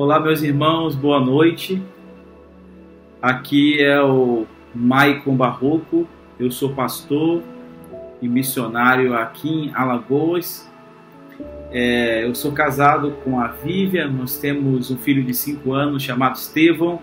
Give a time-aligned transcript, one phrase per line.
[0.00, 1.82] Olá, meus irmãos, boa noite.
[3.20, 6.06] Aqui é o Maicon Barroco,
[6.38, 7.42] eu sou pastor
[8.22, 10.70] e missionário aqui em Alagoas.
[11.72, 16.36] É, eu sou casado com a Vivian, nós temos um filho de 5 anos chamado
[16.36, 17.00] Estevão,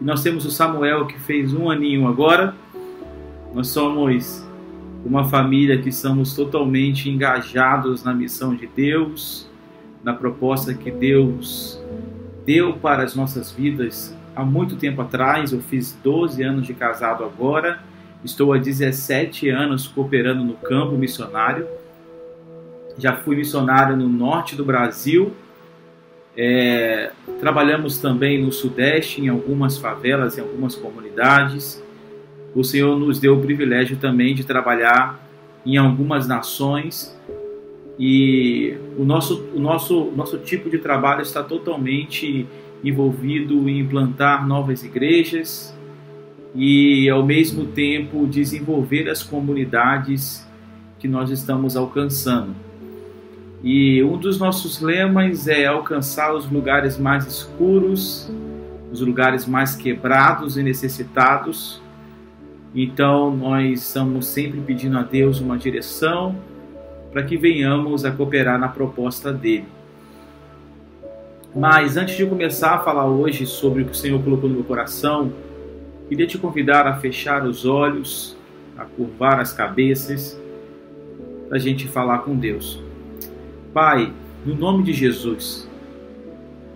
[0.00, 2.52] e nós temos o Samuel que fez um aninho agora.
[3.54, 4.44] Nós somos
[5.06, 9.48] uma família que estamos totalmente engajados na missão de Deus,
[10.02, 11.80] na proposta que Deus
[12.48, 15.52] deu para as nossas vidas há muito tempo atrás.
[15.52, 17.80] Eu fiz 12 anos de casado agora,
[18.24, 21.68] estou há 17 anos cooperando no campo missionário.
[22.96, 25.34] Já fui missionário no norte do Brasil.
[26.34, 31.84] É, trabalhamos também no Sudeste, em algumas favelas, em algumas comunidades.
[32.54, 35.22] O Senhor nos deu o privilégio também de trabalhar
[35.66, 37.14] em algumas nações
[37.98, 42.46] e o nosso, o nosso, o nosso tipo de trabalho está totalmente
[42.84, 45.76] envolvido em implantar novas igrejas
[46.54, 50.46] e, ao mesmo tempo, desenvolver as comunidades
[50.98, 52.54] que nós estamos alcançando.
[53.64, 58.30] E um dos nossos lemas é alcançar os lugares mais escuros,
[58.92, 61.82] os lugares mais quebrados e necessitados.
[62.72, 66.36] Então, nós estamos sempre pedindo a Deus uma direção
[67.12, 69.66] para que venhamos a cooperar na proposta dele.
[71.54, 74.64] Mas antes de começar a falar hoje sobre o que o Senhor colocou no meu
[74.64, 75.32] coração,
[76.08, 78.36] queria te convidar a fechar os olhos,
[78.76, 80.38] a curvar as cabeças,
[81.48, 82.80] para a gente falar com Deus.
[83.72, 84.12] Pai,
[84.44, 85.68] no nome de Jesus,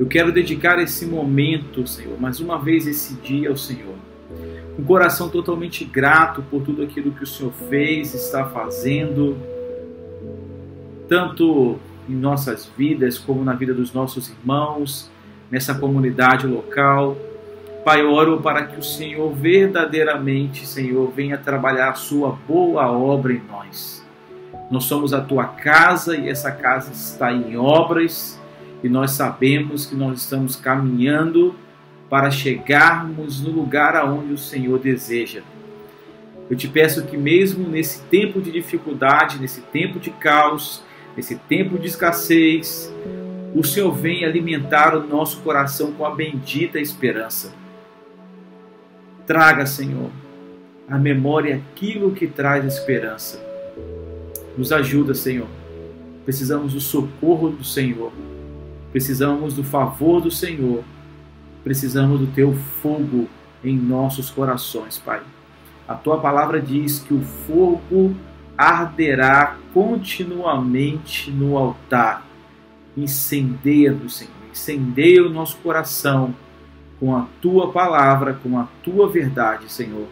[0.01, 3.95] eu quero dedicar esse momento, Senhor, mais uma vez esse dia ao Senhor.
[4.79, 9.37] Um coração totalmente grato por tudo aquilo que o Senhor fez, está fazendo,
[11.13, 15.11] tanto em nossas vidas como na vida dos nossos irmãos,
[15.51, 17.19] nessa comunidade local.
[17.85, 23.43] Pai, oro para que o Senhor verdadeiramente, Senhor, venha trabalhar a sua boa obra em
[23.47, 24.03] nós.
[24.71, 28.41] Nós somos a tua casa e essa casa está em obras
[28.83, 31.55] e nós sabemos que nós estamos caminhando
[32.09, 35.43] para chegarmos no lugar aonde o Senhor deseja.
[36.49, 40.83] Eu te peço que mesmo nesse tempo de dificuldade, nesse tempo de caos,
[41.17, 42.93] nesse tempo de escassez,
[43.55, 47.53] o Senhor vem alimentar o nosso coração com a bendita esperança.
[49.27, 50.11] Traga, Senhor,
[50.89, 53.41] a memória aquilo que traz esperança.
[54.57, 55.49] Nos ajuda, Senhor.
[56.25, 58.13] Precisamos do socorro do Senhor.
[58.91, 60.85] Precisamos do favor do Senhor.
[61.65, 63.29] Precisamos do teu fogo
[63.65, 65.23] em nossos corações, Pai.
[65.87, 68.15] A tua palavra diz que o fogo
[68.63, 72.27] arderá continuamente no altar.
[72.97, 76.35] Incendeia-nos, Senhor, incendeia o nosso coração
[77.01, 80.07] com a tua palavra, com a tua verdade, Senhor.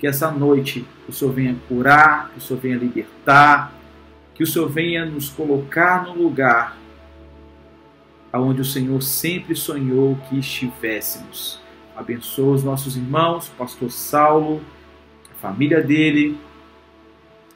[0.00, 3.72] Que essa noite o Senhor venha curar, que o Senhor venha libertar,
[4.34, 6.76] que o Senhor venha nos colocar no lugar
[8.32, 11.60] aonde o Senhor sempre sonhou que estivéssemos.
[11.96, 14.60] Abençoa os nossos irmãos, o pastor Saulo,
[15.30, 16.38] a família dele,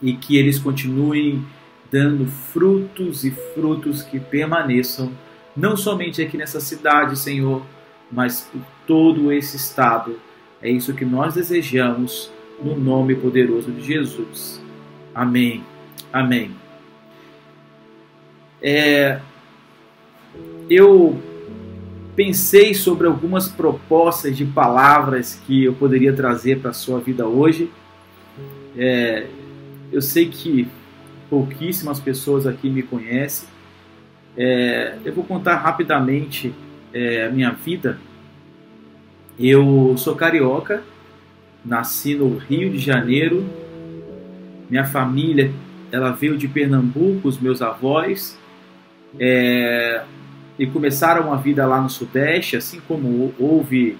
[0.02, 1.44] e que eles continuem
[1.90, 5.12] dando frutos e frutos que permaneçam,
[5.56, 7.62] não somente aqui nessa cidade, Senhor,
[8.10, 10.18] mas por todo esse estado.
[10.62, 12.30] É isso que nós desejamos
[12.62, 14.60] no nome poderoso de Jesus.
[15.14, 15.64] Amém.
[16.12, 16.50] Amém.
[18.62, 19.20] É,
[20.68, 21.18] eu
[22.14, 27.70] pensei sobre algumas propostas de palavras que eu poderia trazer para a sua vida hoje.
[28.76, 29.26] É,
[29.92, 30.68] eu sei que
[31.28, 33.48] pouquíssimas pessoas aqui me conhecem.
[34.36, 36.52] É, eu vou contar rapidamente
[36.92, 37.98] é, a minha vida.
[39.38, 40.82] Eu sou carioca,
[41.64, 43.44] nasci no Rio de Janeiro.
[44.68, 45.52] Minha família
[45.92, 48.38] ela veio de Pernambuco, os meus avós,
[49.18, 50.02] é,
[50.58, 53.98] e começaram a vida lá no Sudeste, assim como houve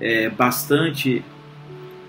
[0.00, 1.24] é, bastante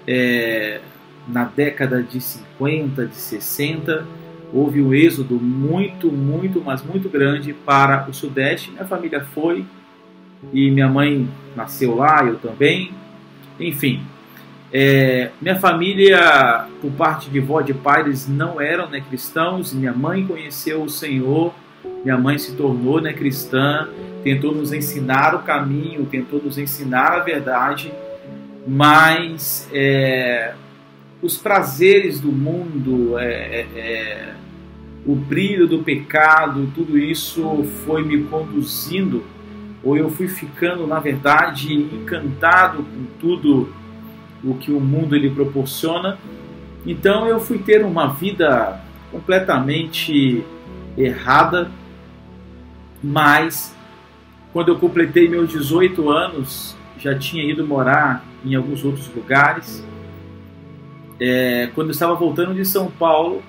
[0.07, 0.81] é,
[1.27, 4.05] na década de 50, de 60,
[4.53, 8.71] houve um êxodo muito, muito, mas muito grande para o Sudeste.
[8.71, 9.65] Minha família foi
[10.51, 12.91] e minha mãe nasceu lá, eu também.
[13.59, 14.01] Enfim,
[14.71, 19.71] é, minha família, por parte de vó de pai, eles não eram né, cristãos.
[19.71, 21.53] Minha mãe conheceu o Senhor,
[22.03, 23.87] minha mãe se tornou né, cristã,
[24.23, 27.93] tentou nos ensinar o caminho, tentou nos ensinar a verdade,
[28.67, 30.53] mas é,
[31.23, 34.33] os prazeres do mundo, é, é, é,
[35.05, 39.23] o brilho do pecado, tudo isso foi me conduzindo
[39.81, 43.73] ou eu fui ficando, na verdade, encantado com tudo
[44.43, 46.17] o que o mundo ele proporciona.
[46.85, 50.43] Então eu fui ter uma vida completamente
[50.97, 51.71] errada,
[53.01, 53.75] mas
[54.51, 59.85] quando eu completei meus 18 anos, já tinha ido morar em alguns outros lugares.
[61.25, 63.41] É, quando eu estava voltando de São Paulo,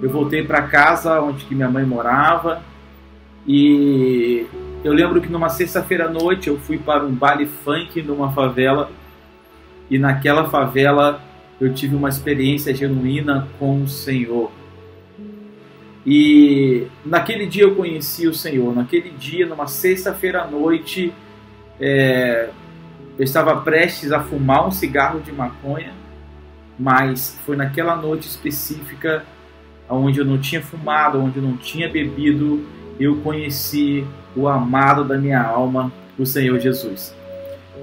[0.00, 2.62] eu voltei para casa onde que minha mãe morava
[3.44, 4.46] e
[4.84, 8.88] eu lembro que numa sexta-feira à noite eu fui para um baile funk numa favela
[9.90, 11.20] e naquela favela
[11.60, 14.52] eu tive uma experiência genuína com o Senhor.
[16.06, 18.72] E naquele dia eu conheci o Senhor.
[18.76, 21.12] Naquele dia, numa sexta-feira à noite,
[21.80, 22.50] é,
[23.18, 26.00] eu estava prestes a fumar um cigarro de maconha,
[26.82, 29.24] mas foi naquela noite específica,
[29.88, 32.66] onde eu não tinha fumado, onde eu não tinha bebido,
[32.98, 37.14] eu conheci o amado da minha alma, o Senhor Jesus.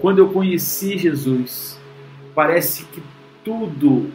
[0.02, 1.80] Quando eu conheci Jesus,
[2.36, 3.02] parece que
[3.42, 4.12] tudo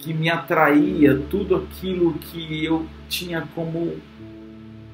[0.00, 3.94] que me atraía, tudo aquilo que eu tinha como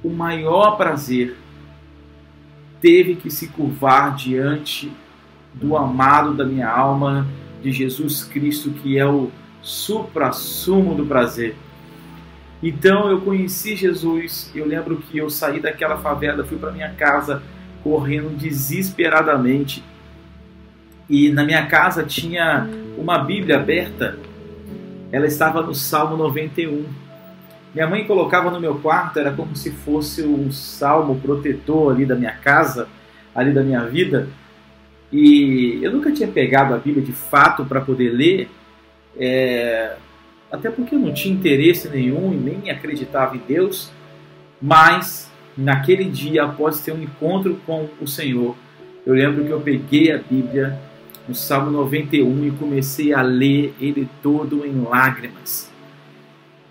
[0.05, 1.39] o maior prazer,
[2.79, 4.93] teve que se curvar diante
[5.55, 7.27] do amado da minha alma,
[7.63, 9.31] de Jesus Cristo, que é o
[9.63, 11.55] supra-sumo do prazer.
[12.63, 14.51] Então eu conheci Jesus.
[14.55, 17.43] Eu lembro que eu saí daquela favela, fui para minha casa
[17.83, 19.83] correndo desesperadamente.
[21.09, 24.19] E na minha casa tinha uma Bíblia aberta.
[25.11, 26.87] Ela estava no Salmo 91.
[27.75, 32.15] Minha mãe colocava no meu quarto, era como se fosse um salmo protetor ali da
[32.15, 32.87] minha casa,
[33.35, 34.29] ali da minha vida.
[35.13, 38.49] E eu nunca tinha pegado a Bíblia de fato para poder ler.
[39.17, 39.97] É,
[40.51, 43.91] até porque eu não tinha interesse nenhum e nem acreditava em Deus,
[44.61, 48.57] mas naquele dia, após ter um encontro com o Senhor,
[49.05, 50.79] eu lembro que eu peguei a Bíblia
[51.29, 55.71] no Salmo 91 e comecei a ler ele todo em lágrimas.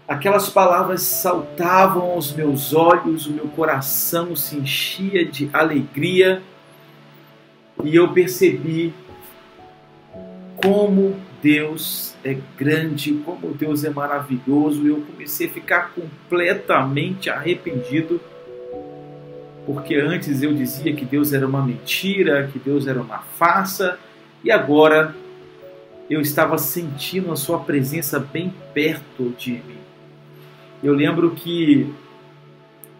[0.08, 6.42] Aquelas palavras saltavam aos meus olhos, o meu coração se enchia de alegria
[7.84, 8.94] e eu percebi
[10.64, 14.88] como Deus é grande, como Deus é maravilhoso.
[14.88, 18.22] Eu comecei a ficar completamente arrependido,
[19.66, 23.98] porque antes eu dizia que Deus era uma mentira, que Deus era uma farsa,
[24.44, 25.16] e agora
[26.10, 29.78] eu estava sentindo a Sua presença bem perto de mim.
[30.84, 31.92] Eu lembro que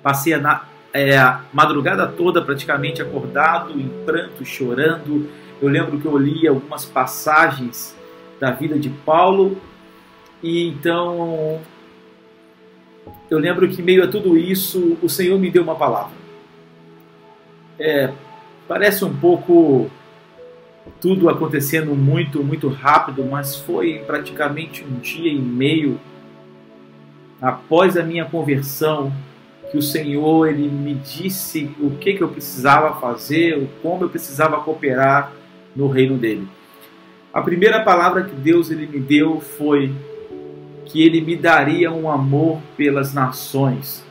[0.02, 1.18] passei a, é,
[1.54, 5.30] madrugada toda praticamente acordado, em pranto, chorando.
[5.62, 7.96] Eu lembro que eu li algumas passagens
[8.40, 9.58] da vida de Paulo.
[10.44, 11.62] E então
[13.30, 16.20] eu lembro que meio a tudo isso o Senhor me deu uma palavra.
[17.80, 18.12] É,
[18.68, 19.90] parece um pouco
[21.00, 26.00] tudo acontecendo muito muito rápido, mas foi praticamente um dia e meio
[27.40, 29.14] após a minha conversão
[29.72, 34.60] que o Senhor ele me disse o que que eu precisava fazer, como eu precisava
[34.60, 35.32] cooperar
[35.74, 36.46] no reino dele.
[37.34, 39.94] A primeira palavra que Deus ele me deu foi
[40.86, 44.06] que ele me daria um amor pelas nações.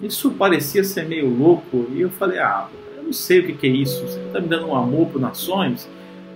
[0.00, 3.70] Isso parecia ser meio louco e eu falei: Ah, eu não sei o que, é
[3.70, 4.00] isso.
[4.06, 5.86] Você está me dando um amor por nações,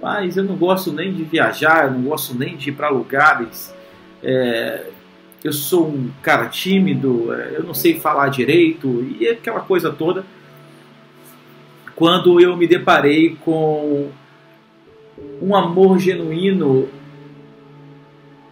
[0.03, 3.75] mas eu não gosto nem de viajar, eu não gosto nem de ir para lugares.
[4.23, 4.91] É,
[5.45, 10.25] eu sou um cara tímido, é, eu não sei falar direito e aquela coisa toda.
[11.95, 14.11] Quando eu me deparei com
[15.41, 16.89] um amor genuíno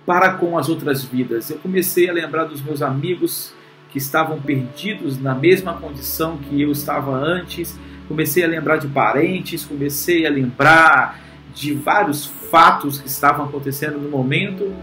[0.04, 1.50] para com as outras vidas.
[1.50, 3.54] Eu comecei a lembrar dos meus amigos
[3.90, 7.78] que estavam perdidos na mesma condição que eu estava antes.
[8.08, 11.20] Comecei a lembrar de parentes, comecei a lembrar
[11.54, 14.74] de vários fatos que estavam acontecendo no momento.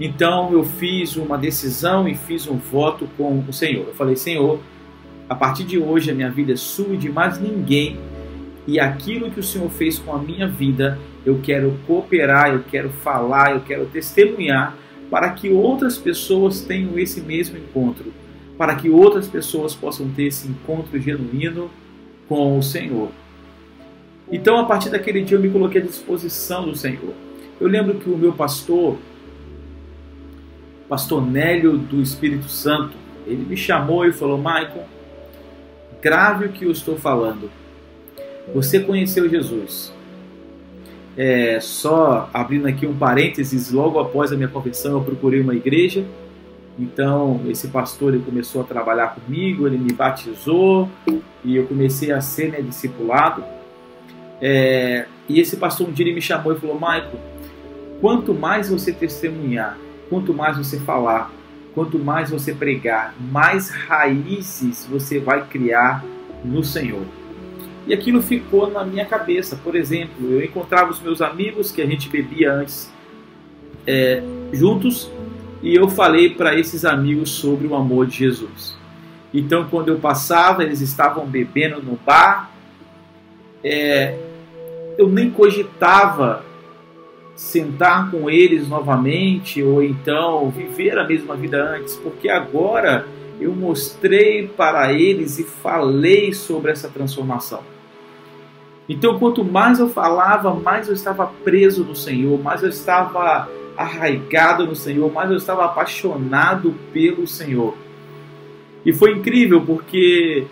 [0.00, 3.86] Então eu fiz uma decisão e fiz um voto com o Senhor.
[3.88, 4.60] Eu falei: Senhor,
[5.28, 7.98] a partir de hoje a minha vida é sua e de mais ninguém.
[8.66, 12.90] E aquilo que o Senhor fez com a minha vida, eu quero cooperar, eu quero
[12.90, 14.76] falar, eu quero testemunhar
[15.10, 18.12] para que outras pessoas tenham esse mesmo encontro,
[18.58, 21.70] para que outras pessoas possam ter esse encontro genuíno
[22.28, 23.10] com o Senhor.
[24.30, 27.14] Então, a partir daquele dia, eu me coloquei à disposição do Senhor.
[27.60, 28.96] Eu lembro que o meu pastor,
[30.88, 34.84] pastor Nélio do Espírito Santo, ele me chamou e falou: Michael,
[36.00, 37.50] grave o que eu estou falando.
[38.54, 39.92] Você conheceu Jesus.
[41.16, 46.04] É, só abrindo aqui um parênteses, logo após a minha conversão eu procurei uma igreja
[46.78, 50.90] Então, esse pastor ele começou a trabalhar comigo, ele me batizou
[51.42, 53.42] e eu comecei a ser né, discipulado.
[54.42, 57.18] É, e esse pastor um dia ele me chamou e falou: Michael,
[58.00, 59.78] quanto mais você testemunhar,
[60.08, 61.30] quanto mais você falar,
[61.74, 66.04] quanto mais você pregar, mais raízes você vai criar
[66.44, 67.02] no Senhor.
[67.86, 69.56] E aquilo ficou na minha cabeça.
[69.62, 72.90] Por exemplo, eu encontrava os meus amigos que a gente bebia antes
[73.86, 74.22] é,
[74.52, 75.10] juntos
[75.62, 78.76] e eu falei para esses amigos sobre o amor de Jesus.
[79.32, 82.50] Então, quando eu passava, eles estavam bebendo no bar,
[83.62, 84.18] é,
[84.96, 86.44] eu nem cogitava
[87.36, 93.06] sentar com eles novamente ou então viver a mesma vida antes, porque agora
[93.38, 97.60] eu mostrei para eles e falei sobre essa transformação.
[98.88, 104.66] Então, quanto mais eu falava, mais eu estava preso no Senhor, mais eu estava arraigado
[104.66, 107.76] no Senhor, mais eu estava apaixonado pelo Senhor.
[108.84, 110.46] E foi incrível porque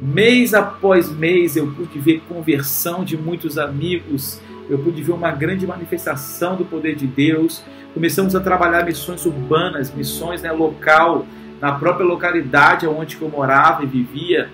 [0.00, 5.66] mês após mês eu pude ver conversão de muitos amigos, eu pude ver uma grande
[5.66, 7.62] manifestação do poder de Deus.
[7.94, 11.26] Começamos a trabalhar missões urbanas, missões né, local,
[11.60, 14.48] na própria localidade onde eu morava e vivia.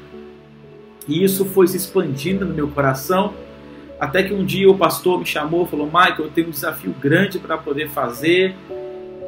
[1.08, 3.34] E isso foi se expandindo no meu coração,
[3.98, 6.94] até que um dia o pastor me chamou e falou: Michael, eu tenho um desafio
[7.00, 8.54] grande para poder fazer.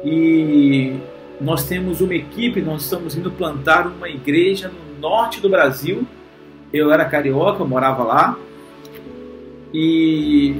[0.03, 0.97] E
[1.41, 6.05] nós temos uma equipe, nós estamos indo plantar uma igreja no norte do Brasil.
[6.71, 8.37] Eu era carioca, eu morava lá.
[9.73, 10.55] E,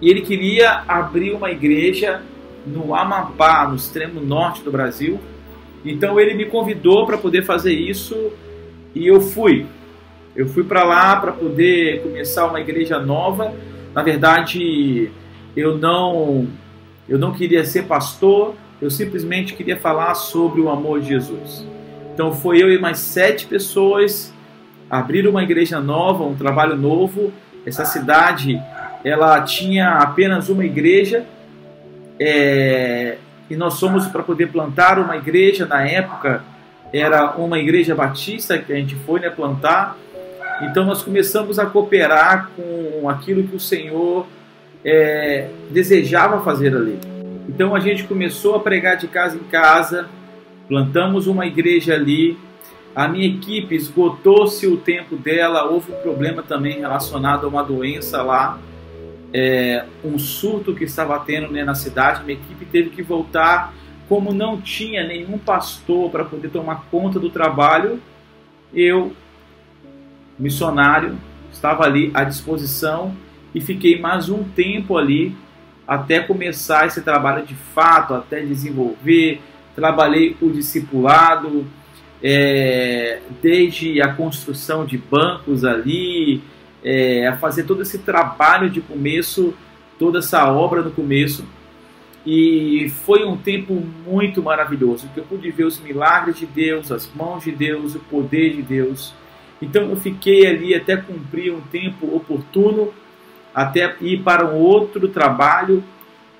[0.00, 2.22] e ele queria abrir uma igreja
[2.66, 5.20] no Amapá, no extremo norte do Brasil.
[5.84, 8.32] Então ele me convidou para poder fazer isso
[8.94, 9.66] e eu fui.
[10.34, 13.54] Eu fui para lá para poder começar uma igreja nova.
[13.94, 15.10] Na verdade,
[15.56, 16.46] eu não
[17.08, 21.64] eu não queria ser pastor, eu simplesmente queria falar sobre o amor de Jesus.
[22.12, 24.34] Então foi eu e mais sete pessoas
[24.90, 27.32] abrir uma igreja nova, um trabalho novo.
[27.64, 28.60] Essa cidade
[29.06, 31.24] ela tinha apenas uma igreja
[32.18, 35.64] é, e nós fomos para poder plantar uma igreja.
[35.64, 36.42] Na época
[36.92, 39.96] era uma igreja batista que a gente foi né, plantar.
[40.60, 44.26] Então nós começamos a cooperar com aquilo que o Senhor
[44.84, 46.98] é, desejava fazer ali.
[47.48, 50.08] Então a gente começou a pregar de casa em casa,
[50.66, 52.36] plantamos uma igreja ali.
[52.92, 58.20] A minha equipe esgotou-se o tempo dela, houve um problema também relacionado a uma doença
[58.20, 58.58] lá,
[59.32, 62.24] é, um surto que estava tendo né, na cidade.
[62.24, 63.74] Minha equipe teve que voltar,
[64.08, 68.00] como não tinha nenhum pastor para poder tomar conta do trabalho,
[68.72, 69.12] eu
[70.38, 71.18] missionário,
[71.52, 73.14] estava ali à disposição
[73.54, 75.34] e fiquei mais um tempo ali
[75.86, 79.40] até começar esse trabalho de fato, até desenvolver.
[79.74, 81.66] Trabalhei o discipulado,
[82.22, 86.42] é, desde a construção de bancos ali,
[86.86, 89.52] é, a fazer todo esse trabalho de começo,
[89.98, 91.44] toda essa obra no começo.
[92.24, 93.74] E foi um tempo
[94.06, 97.98] muito maravilhoso, que eu pude ver os milagres de Deus, as mãos de Deus, o
[97.98, 99.12] poder de Deus.
[99.60, 102.92] Então eu fiquei ali até cumprir um tempo oportuno,
[103.52, 105.82] até ir para um outro trabalho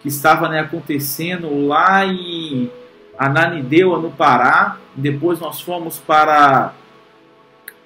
[0.00, 2.71] que estava né, acontecendo lá em
[3.19, 4.76] Ananindeua, no Pará.
[4.95, 6.73] Depois nós fomos para,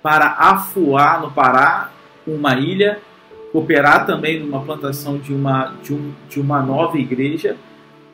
[0.02, 1.90] para Afuá, no Pará,
[2.34, 3.00] uma ilha,
[3.52, 7.56] cooperar também numa plantação de uma, de, um, de uma nova igreja.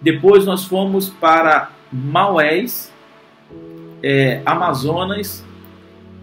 [0.00, 2.92] Depois nós fomos para Maués,
[4.02, 5.44] é, Amazonas,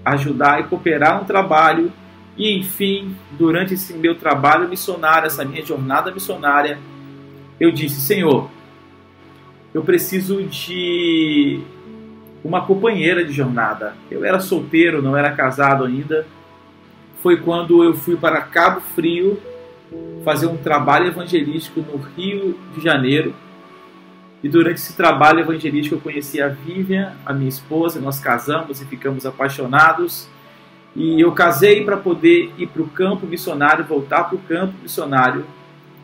[0.04, 1.92] ajudar e cooperar no trabalho.
[2.36, 6.80] E enfim, durante esse meu trabalho missionário, essa minha jornada missionária,
[7.60, 8.50] eu disse: Senhor,
[9.74, 11.62] eu preciso de
[12.44, 13.96] uma companheira de jornada.
[14.12, 16.26] Eu era solteiro, não era casado ainda.
[17.24, 19.40] Foi quando eu fui para Cabo Frio
[20.26, 23.34] fazer um trabalho evangelístico no Rio de Janeiro.
[24.44, 28.86] E durante esse trabalho evangelístico eu conheci a Vivian, a minha esposa, nós casamos e
[28.86, 30.28] ficamos apaixonados.
[30.94, 35.46] E eu casei para poder ir para o campo missionário, voltar para o campo missionário.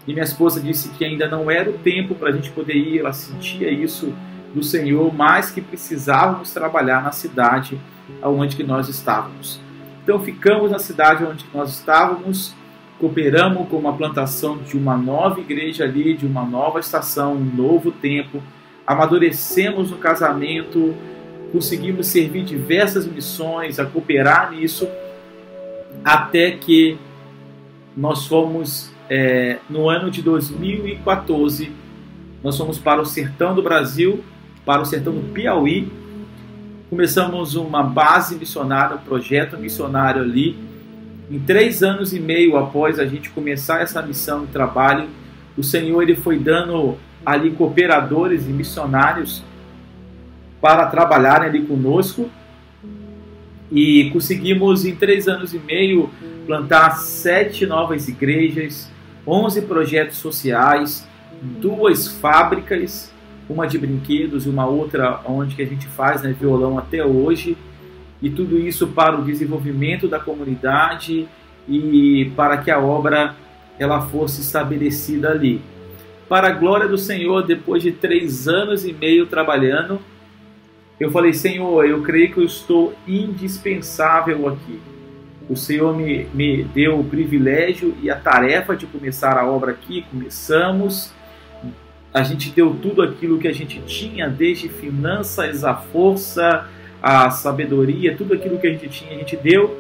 [0.07, 2.99] E minha esposa disse que ainda não era o tempo para a gente poder ir,
[2.99, 4.13] ela sentia isso
[4.55, 7.77] do Senhor, mas que precisávamos trabalhar na cidade
[8.23, 9.59] onde que nós estávamos.
[10.09, 12.55] Então ficamos na cidade onde nós estávamos
[12.97, 17.91] cooperamos com a plantação de uma nova igreja ali, de uma nova estação, um novo
[17.91, 18.41] tempo,
[18.87, 20.95] amadurecemos no casamento,
[21.51, 24.89] conseguimos servir diversas missões, a cooperar nisso,
[26.03, 26.97] até que
[27.95, 31.71] nós fomos, é, no ano de 2014,
[32.43, 34.23] nós fomos para o sertão do Brasil,
[34.65, 35.87] para o sertão do Piauí.
[36.89, 40.57] Começamos uma base missionária, um projeto missionário ali.
[41.29, 45.07] Em três anos e meio após a gente começar essa missão de trabalho,
[45.55, 49.43] o Senhor ele foi dando ali cooperadores e missionários
[50.59, 52.27] para trabalharem ali conosco
[53.71, 56.09] e conseguimos em três anos e meio
[56.47, 58.89] plantar sete novas igrejas,
[59.27, 61.07] 11 projetos sociais,
[61.39, 63.13] duas fábricas,
[63.49, 67.57] uma de brinquedos e uma outra onde que a gente faz né, violão até hoje,
[68.21, 71.27] e tudo isso para o desenvolvimento da comunidade
[71.67, 73.35] e para que a obra
[73.77, 75.61] ela fosse estabelecida ali.
[76.27, 79.99] Para a glória do Senhor, depois de três anos e meio trabalhando,
[80.99, 84.79] eu falei, Senhor, eu creio que eu estou indispensável aqui.
[85.49, 90.05] O Senhor me, me deu o privilégio e a tarefa de começar a obra aqui.
[90.11, 91.11] Começamos,
[92.13, 96.67] a gente deu tudo aquilo que a gente tinha, desde finanças, a força,
[97.01, 99.77] a sabedoria, tudo aquilo que a gente tinha, a gente deu.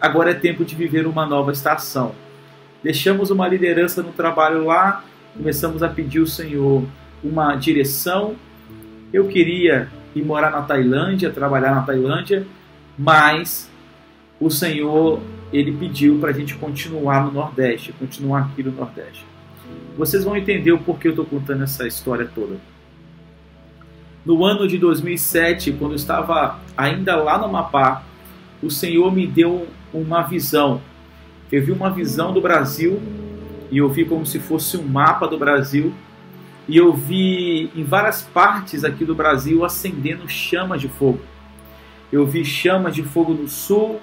[0.00, 2.12] Agora é tempo de viver uma nova estação.
[2.82, 5.04] Deixamos uma liderança no trabalho lá,
[5.36, 6.84] começamos a pedir ao Senhor
[7.22, 8.36] uma direção.
[9.12, 12.46] Eu queria ir morar na Tailândia, trabalhar na Tailândia,
[12.98, 13.70] mas
[14.40, 15.20] o Senhor
[15.52, 19.24] ele pediu para a gente continuar no Nordeste, continuar aqui no Nordeste.
[19.96, 22.56] Vocês vão entender o porquê eu estou contando essa história toda.
[24.24, 28.02] No ano de 2007, quando eu estava ainda lá no Amapá,
[28.62, 30.80] o Senhor me deu uma visão.
[31.50, 33.00] Eu vi uma visão do Brasil
[33.70, 35.94] e eu vi como se fosse um mapa do Brasil
[36.68, 41.20] e eu vi em várias partes aqui do Brasil acendendo chamas de fogo.
[42.10, 44.00] Eu vi chamas de fogo no sul,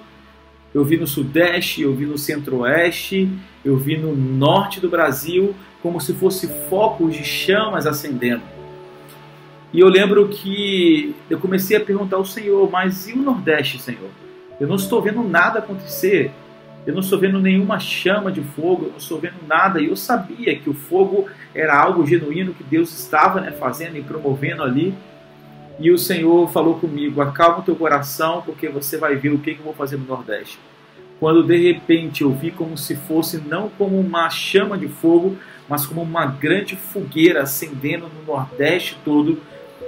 [0.74, 3.30] eu vi no sudeste, eu vi no centro-oeste,
[3.64, 8.42] eu vi no norte do Brasil, como se fosse focos de chamas acendendo.
[9.72, 14.10] E eu lembro que eu comecei a perguntar ao Senhor, mas e o Nordeste, Senhor?
[14.60, 16.30] Eu não estou vendo nada acontecer.
[16.86, 19.80] Eu não estou vendo nenhuma chama de fogo, eu não estou vendo nada.
[19.80, 24.02] E eu sabia que o fogo era algo genuíno que Deus estava né, fazendo e
[24.02, 24.94] promovendo ali.
[25.78, 29.52] E o Senhor falou comigo: acalma o teu coração, porque você vai ver o que,
[29.52, 30.58] eu vou fazer no Nordeste.
[31.20, 35.36] Quando de repente eu vi como se fosse não como uma chama de fogo,
[35.68, 39.40] mas como uma grande fogueira acendendo no Nordeste todo.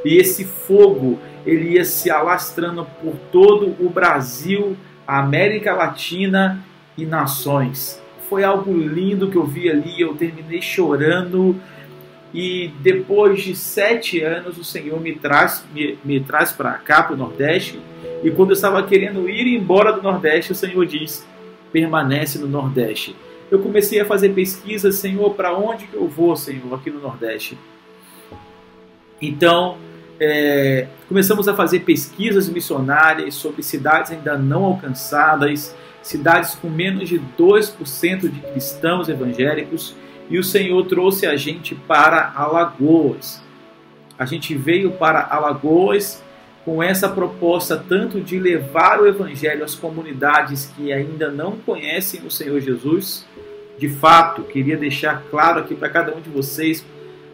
[0.04, 6.64] E esse fogo ele ia se alastrando por todo o Brasil, América Latina
[6.96, 8.00] e nações.
[8.28, 11.56] Foi algo lindo que eu vi ali, eu terminei chorando.
[12.36, 17.14] E depois de sete anos, o Senhor me traz, me, me traz para cá, para
[17.14, 17.80] o Nordeste.
[18.22, 21.26] E quando eu estava querendo ir embora do Nordeste, o Senhor diz:
[21.72, 23.16] permanece no Nordeste.
[23.50, 27.56] Eu comecei a fazer pesquisa, Senhor, para onde que eu vou, Senhor, aqui no Nordeste.
[29.22, 29.78] Então,
[30.20, 37.18] é, começamos a fazer pesquisas missionárias sobre cidades ainda não alcançadas, cidades com menos de
[37.18, 39.96] 2% de cristãos evangélicos,
[40.28, 43.42] e o Senhor trouxe a gente para Alagoas.
[44.18, 46.22] A gente veio para Alagoas
[46.64, 52.30] com essa proposta tanto de levar o evangelho às comunidades que ainda não conhecem o
[52.30, 53.24] Senhor Jesus.
[53.78, 56.84] De fato, queria deixar claro aqui para cada um de vocês,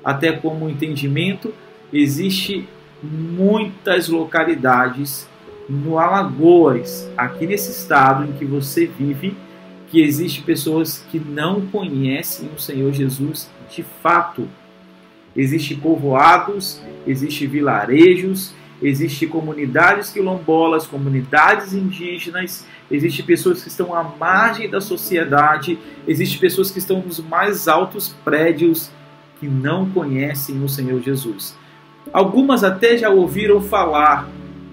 [0.05, 1.55] até como entendimento,
[1.93, 2.69] existe
[3.03, 5.29] muitas localidades
[5.69, 9.35] no Alagoas, aqui nesse estado em que você vive,
[9.93, 14.49] que existe pessoas que não conhecem o Senhor Jesus de fato.
[15.37, 18.53] Existem povoados, existem vilarejos,
[18.83, 25.79] existem comunidades quilombolas, comunidades indígenas, existem pessoas que estão à margem da sociedade,
[26.09, 28.91] existem pessoas que estão nos mais altos prédios
[29.39, 31.55] que não conhecem o Senhor Jesus.
[32.13, 34.29] Algumas até já ouviram falar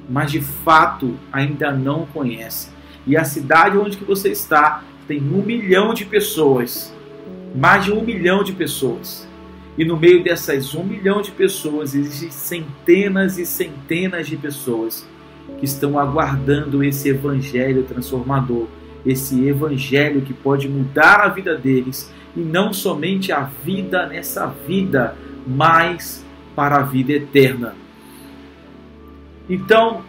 [0.10, 2.70] mas de fato ainda não conhece.
[3.06, 6.94] E a cidade onde que você está tem um milhão de pessoas,
[7.56, 9.28] mais de um milhão de pessoas.
[9.76, 15.08] E no meio dessas um milhão de pessoas existem centenas e centenas de pessoas
[15.58, 18.68] que estão aguardando esse evangelho transformador,
[19.04, 25.16] esse evangelho que pode mudar a vida deles e não somente a vida nessa vida,
[25.48, 26.24] mas
[26.56, 27.74] para a vida eterna.
[29.50, 30.04] Então,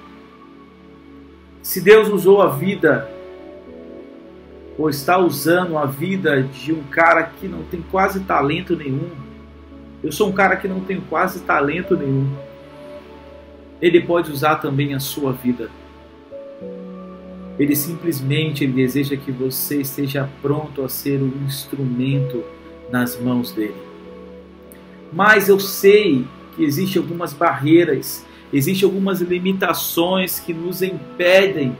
[1.62, 3.09] se Deus usou a vida,
[4.80, 9.10] ou está usando a vida de um cara que não tem quase talento nenhum,
[10.02, 12.34] eu sou um cara que não tenho quase talento nenhum,
[13.78, 15.70] Ele pode usar também a sua vida.
[17.58, 22.42] Ele simplesmente ele deseja que você esteja pronto a ser um instrumento
[22.90, 23.76] nas mãos dele.
[25.12, 31.76] Mas eu sei que existem algumas barreiras, existem algumas limitações que nos impedem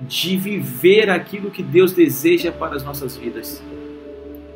[0.00, 3.62] de viver aquilo que Deus deseja para as nossas vidas.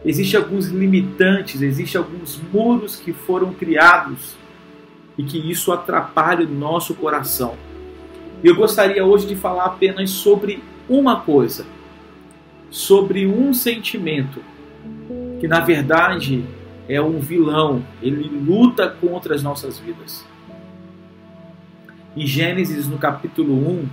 [0.05, 4.37] Existem alguns limitantes, existem alguns muros que foram criados
[5.16, 7.55] e que isso atrapalha o nosso coração.
[8.42, 11.64] Eu gostaria hoje de falar apenas sobre uma coisa,
[12.70, 14.40] sobre um sentimento
[15.38, 16.44] que na verdade
[16.88, 20.24] é um vilão, ele luta contra as nossas vidas.
[22.16, 23.88] Em Gênesis, no capítulo 1,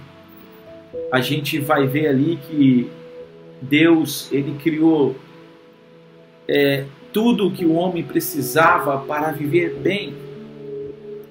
[1.11, 2.89] a gente vai ver ali que
[3.61, 5.15] Deus ele criou
[6.47, 10.13] é, tudo o que o homem precisava para viver bem.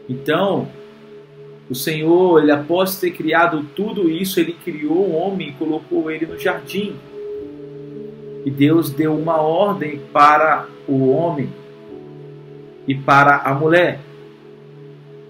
[0.09, 0.69] Então,
[1.71, 6.27] o Senhor, ele após ter criado tudo isso, ele criou o homem e colocou ele
[6.27, 6.97] no jardim.
[8.45, 11.51] E Deus deu uma ordem para o homem
[12.87, 14.01] e para a mulher.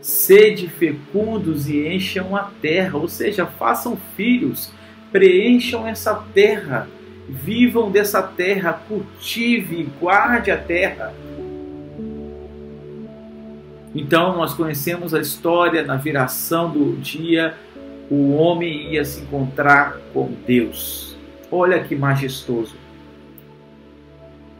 [0.08, 4.72] Sede fecundos e encham a terra, ou seja, façam filhos,
[5.12, 6.88] preencham essa terra,
[7.28, 11.12] vivam dessa terra, cultive, guarde a terra.
[13.94, 17.54] Então nós conhecemos a história na viração do dia,
[18.10, 21.18] o homem ia se encontrar com Deus.
[21.52, 22.76] Olha que majestoso.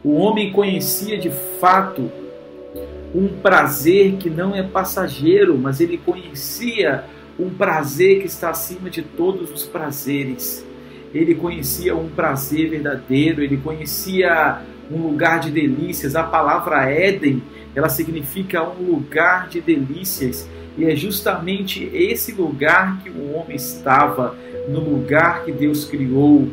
[0.03, 2.11] O homem conhecia de fato
[3.13, 7.05] um prazer que não é passageiro, mas ele conhecia
[7.39, 10.65] um prazer que está acima de todos os prazeres.
[11.13, 16.15] Ele conhecia um prazer verdadeiro, ele conhecia um lugar de delícias.
[16.15, 17.41] A palavra Éden,
[17.73, 20.47] ela significa um lugar de delícias.
[20.77, 24.35] E é justamente esse lugar que o homem estava,
[24.67, 26.47] no lugar que Deus criou.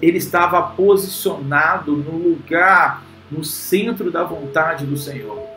[0.00, 5.54] Ele estava posicionado no lugar, no centro da vontade do Senhor.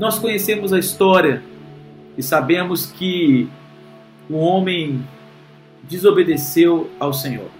[0.00, 1.42] Nós conhecemos a história
[2.16, 3.46] e sabemos que
[4.30, 5.06] o homem
[5.82, 7.50] desobedeceu ao Senhor.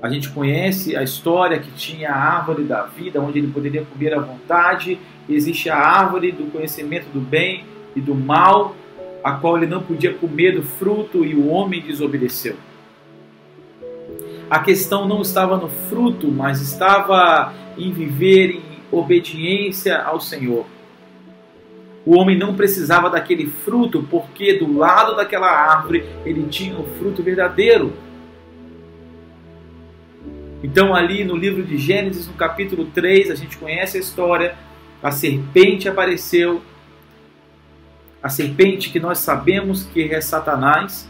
[0.00, 4.14] A gente conhece a história que tinha a árvore da vida, onde ele poderia comer
[4.14, 5.00] à vontade.
[5.28, 7.64] Existe a árvore do conhecimento do bem
[7.96, 8.76] e do mal,
[9.24, 12.54] a qual ele não podia comer do fruto e o homem desobedeceu.
[14.48, 20.66] A questão não estava no fruto, mas estava em viver em obediência ao Senhor.
[22.04, 27.22] O homem não precisava daquele fruto, porque do lado daquela árvore ele tinha o fruto
[27.22, 27.92] verdadeiro.
[30.62, 34.56] Então, ali no livro de Gênesis, no capítulo 3, a gente conhece a história.
[35.02, 36.62] A serpente apareceu.
[38.22, 41.08] A serpente que nós sabemos que é Satanás,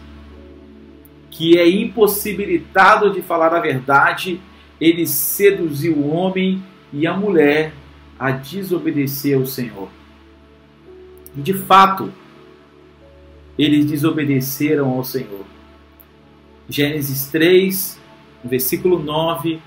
[1.31, 4.41] que é impossibilitado de falar a verdade,
[4.81, 7.73] ele seduziu o homem e a mulher
[8.19, 9.89] a desobedecer ao Senhor.
[11.37, 12.13] E de fato,
[13.59, 15.45] eles desobedeceram ao Senhor.
[16.69, 18.01] Gênesis 3,
[18.45, 19.61] versículo 9.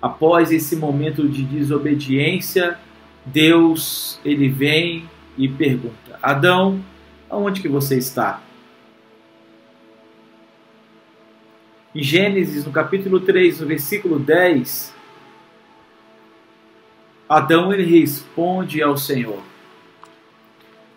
[0.00, 2.78] Após esse momento de desobediência,
[3.24, 6.84] Deus ele vem e pergunta: Adão,
[7.28, 8.42] aonde que você está?
[11.94, 14.93] Em Gênesis, no capítulo 3, no versículo 10,
[17.28, 19.40] Adão ele responde ao Senhor.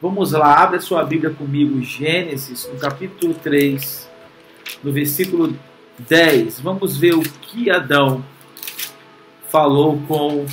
[0.02, 4.10] Vamos lá, abre a sua Bíblia comigo, Gênesis, no capítulo 3,
[4.84, 5.58] no versículo
[5.98, 6.60] 10.
[6.60, 8.24] Vamos ver o que Adão
[9.48, 10.46] falou com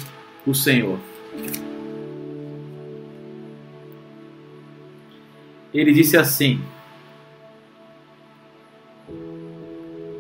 [0.47, 0.99] o Senhor.
[5.75, 6.63] Ele disse assim: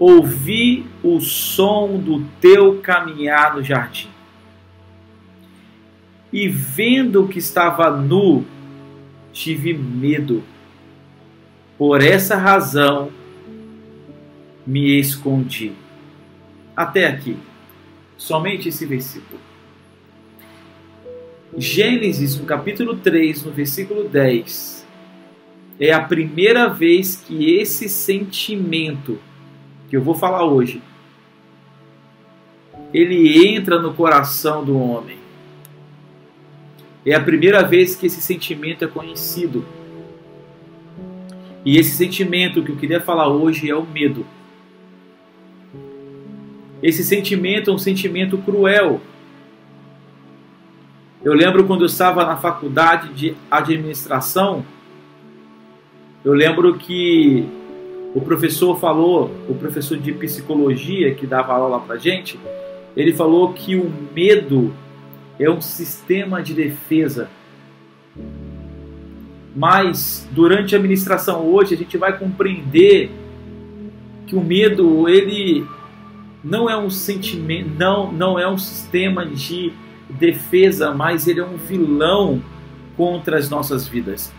[0.00, 4.13] Ouvi o som do teu caminhar no jardim
[6.34, 8.44] e vendo que estava nu,
[9.32, 10.42] tive medo.
[11.78, 13.08] Por essa razão
[14.66, 15.70] me escondi.
[16.74, 17.36] Até aqui.
[18.16, 19.38] Somente esse versículo.
[21.56, 24.84] Gênesis, no capítulo 3, no versículo 10,
[25.78, 29.20] é a primeira vez que esse sentimento
[29.88, 30.82] que eu vou falar hoje,
[32.92, 35.23] ele entra no coração do homem.
[37.06, 39.64] É a primeira vez que esse sentimento é conhecido.
[41.64, 44.26] E esse sentimento que eu queria falar hoje é o medo.
[46.82, 49.00] Esse sentimento é um sentimento cruel.
[51.22, 54.64] Eu lembro quando eu estava na faculdade de administração,
[56.22, 57.46] eu lembro que
[58.14, 62.38] o professor falou, o professor de psicologia que dava aula pra gente,
[62.96, 64.72] ele falou que o medo
[65.38, 67.28] é um sistema de defesa.
[69.54, 73.10] Mas durante a ministração hoje a gente vai compreender
[74.26, 75.66] que o medo ele
[76.42, 79.72] não é um sentimento, não, não é um sistema de
[80.08, 82.42] defesa, mas ele é um vilão
[82.96, 84.32] contra as nossas vidas.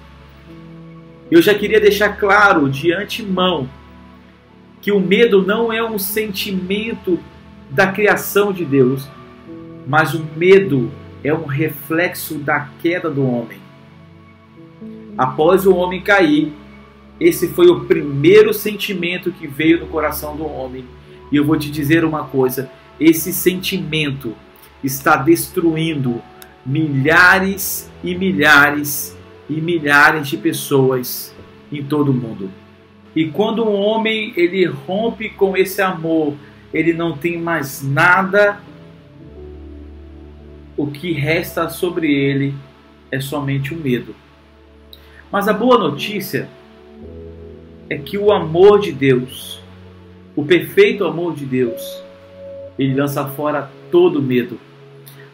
[1.32, 3.68] Eu já queria deixar claro de antemão
[4.82, 7.20] que o medo não é um sentimento
[7.72, 9.10] da criação de Deus,
[9.88, 10.92] mas o medo
[11.24, 13.58] é um reflexo da queda do homem.
[15.18, 16.52] Após o homem cair,
[17.20, 20.86] esse foi o primeiro sentimento que veio no coração do homem.
[21.32, 22.70] E eu vou te dizer uma coisa:
[23.00, 24.36] esse sentimento
[24.84, 26.22] está destruindo
[26.66, 29.16] milhares e milhares
[29.50, 31.34] e milhares de pessoas
[31.72, 32.50] em todo o mundo.
[33.16, 36.34] E quando um homem ele rompe com esse amor,
[36.74, 38.60] ele não tem mais nada.
[41.00, 42.56] Que resta sobre ele
[43.12, 44.16] é somente o medo.
[45.32, 46.48] Mas a boa notícia
[47.90, 49.62] é que o amor de Deus,
[50.36, 51.82] o perfeito amor de Deus,
[52.80, 54.60] ele lança fora todo medo.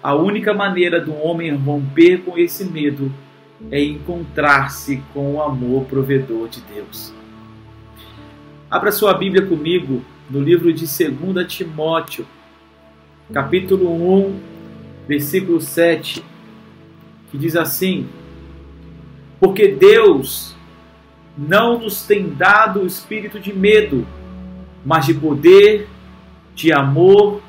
[0.02, 3.14] A única maneira do homem romper com esse medo
[3.70, 7.14] é encontrar-se com o amor provedor de Deus.
[8.70, 12.26] Abra sua Bíblia comigo no livro de 2 Timóteo,
[13.32, 14.40] capítulo 1,
[15.08, 16.24] versículo 7,
[17.30, 18.08] que diz assim:
[19.40, 20.56] Porque Deus
[21.38, 24.06] não nos tem dado o espírito de medo,
[24.86, 25.88] mas de poder,
[26.56, 27.42] de amor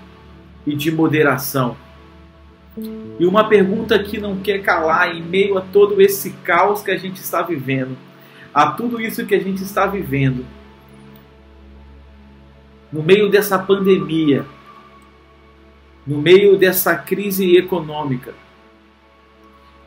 [0.67, 1.77] e de moderação.
[3.19, 6.97] E uma pergunta que não quer calar em meio a todo esse caos que a
[6.97, 7.97] gente está vivendo,
[8.55, 10.45] a tudo isso que a gente está vivendo
[12.93, 14.45] no meio dessa pandemia,
[16.07, 18.35] no meio dessa crise econômica,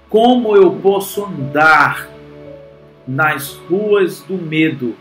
[0.10, 2.10] como eu posso andar
[3.08, 4.96] nas ruas do medo,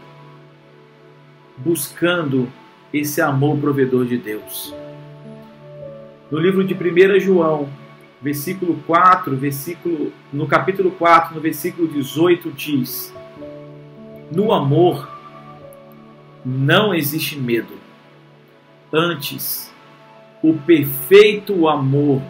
[1.56, 2.48] buscando
[2.92, 4.74] esse amor provedor de Deus?
[6.30, 7.68] No livro de 1 João,
[8.20, 13.14] versículo 4, versículo, no capítulo 4, no versículo 18, diz:
[14.32, 15.08] No amor
[16.44, 17.84] não existe medo
[18.96, 19.73] Antes,
[20.44, 22.20] o perfeito amor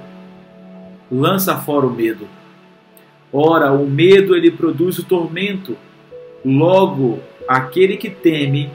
[1.10, 2.28] lança fora o medo.
[3.32, 5.76] Ora, o medo ele produz o tormento.
[6.44, 8.70] Logo, aquele que teme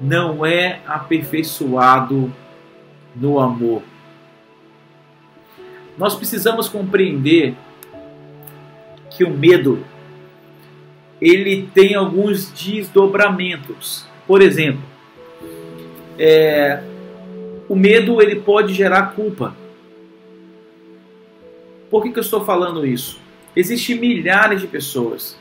[0.00, 2.32] não é aperfeiçoado
[3.16, 3.82] no amor.
[5.98, 7.56] Nós precisamos compreender
[9.10, 9.84] que o medo
[11.20, 14.06] ele tem alguns desdobramentos.
[14.28, 14.82] Por exemplo,
[16.16, 16.84] é,
[17.68, 19.56] o medo ele pode gerar culpa.
[21.90, 23.20] Por que, que eu estou falando isso?
[23.54, 25.38] Existem milhares de pessoas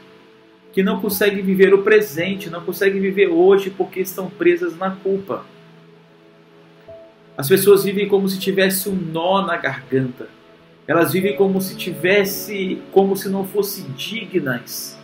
[0.72, 5.46] que não conseguem viver o presente, não conseguem viver hoje porque estão presas na culpa.
[7.38, 10.28] As pessoas vivem como se tivesse um nó na garganta.
[10.88, 14.98] Elas vivem como se tivesse, como se não fossem dignas,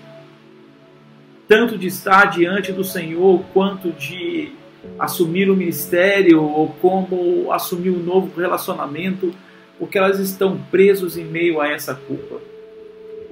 [1.48, 4.54] tanto de estar diante do Senhor quanto de
[4.98, 9.34] assumir o ministério ou como assumir um novo relacionamento,
[9.78, 12.40] porque elas estão presos em meio a essa culpa.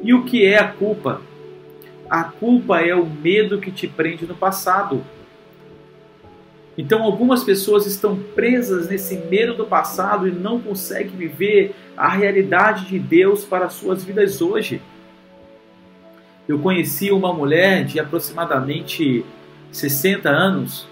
[0.02, 1.22] E o que é a culpa?
[2.10, 5.04] A culpa é o medo que te prende no passado.
[6.78, 12.86] Então, algumas pessoas estão presas nesse medo do passado e não conseguem viver a realidade
[12.86, 14.82] de Deus para suas vidas hoje.
[16.48, 19.24] Eu conheci uma mulher de aproximadamente
[19.72, 20.89] 60 anos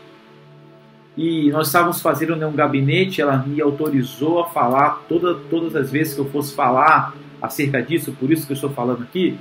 [1.17, 6.13] e nós estávamos fazendo um gabinete, ela me autorizou a falar toda, todas as vezes
[6.13, 9.35] que eu fosse falar acerca disso, por isso que eu estou falando aqui,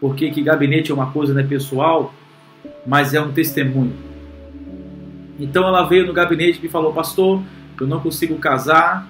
[0.00, 2.12] porque que gabinete é uma coisa né, pessoal,
[2.84, 3.94] mas é um testemunho.
[5.38, 7.40] Então ela veio no gabinete e me falou, pastor,
[7.80, 9.08] eu não consigo casar,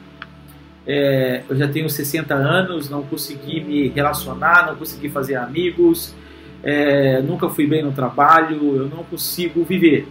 [0.86, 6.14] é, eu já tenho 60 anos, não consegui me relacionar, não consegui fazer amigos,
[6.62, 10.06] é, nunca fui bem no trabalho, eu não consigo viver.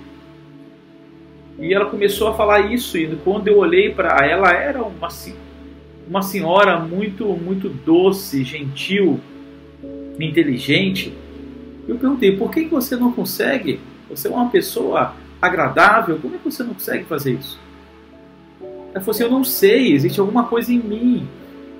[1.59, 5.09] E ela começou a falar isso, e quando eu olhei para ela, era uma,
[6.07, 9.19] uma senhora muito, muito doce, gentil,
[10.19, 11.13] inteligente.
[11.87, 13.79] Eu perguntei, por que você não consegue?
[14.09, 17.59] Você é uma pessoa agradável, como é que você não consegue fazer isso?
[18.93, 21.27] Ela falou assim, eu não sei, existe alguma coisa em mim,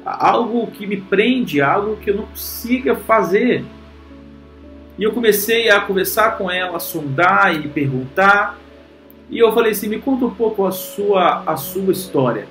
[0.05, 3.65] algo que me prende, algo que eu não consiga fazer.
[4.97, 8.59] E eu comecei a conversar com ela, a sondar e perguntar.
[9.29, 12.47] E eu falei assim: me conta um pouco a sua, a sua história.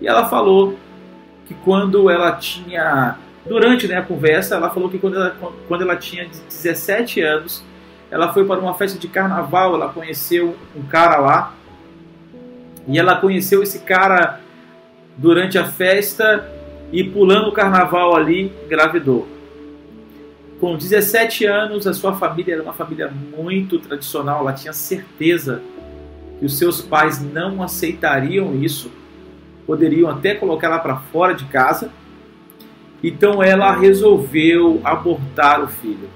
[0.00, 0.76] E ela falou
[1.46, 5.36] que quando ela tinha durante né, a conversa, ela falou que quando ela,
[5.68, 7.62] quando ela tinha 17 anos,
[8.10, 11.54] ela foi para uma festa de carnaval, ela conheceu um cara lá,
[12.86, 14.40] e ela conheceu esse cara
[15.16, 16.50] durante a festa
[16.92, 19.28] e pulando o carnaval ali, engravidou.
[20.60, 25.60] Com 17 anos, a sua família era uma família muito tradicional, ela tinha certeza
[26.38, 28.90] que os seus pais não aceitariam isso,
[29.66, 31.90] poderiam até colocá-la para fora de casa.
[33.02, 36.08] Então ela resolveu abortar o filho.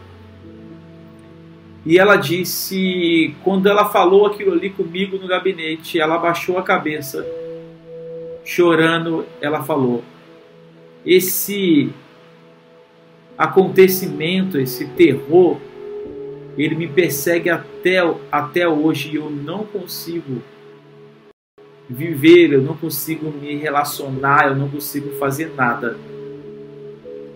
[1.85, 7.27] E ela disse, quando ela falou aquilo ali comigo no gabinete, ela baixou a cabeça,
[8.45, 10.03] chorando, ela falou:
[11.05, 11.91] Esse
[13.39, 15.59] acontecimento, esse terror,
[16.65, 17.99] ele me persegue até,
[18.33, 20.43] até hoje e eu não consigo
[21.89, 25.97] viver, eu não consigo me relacionar, eu não consigo fazer nada.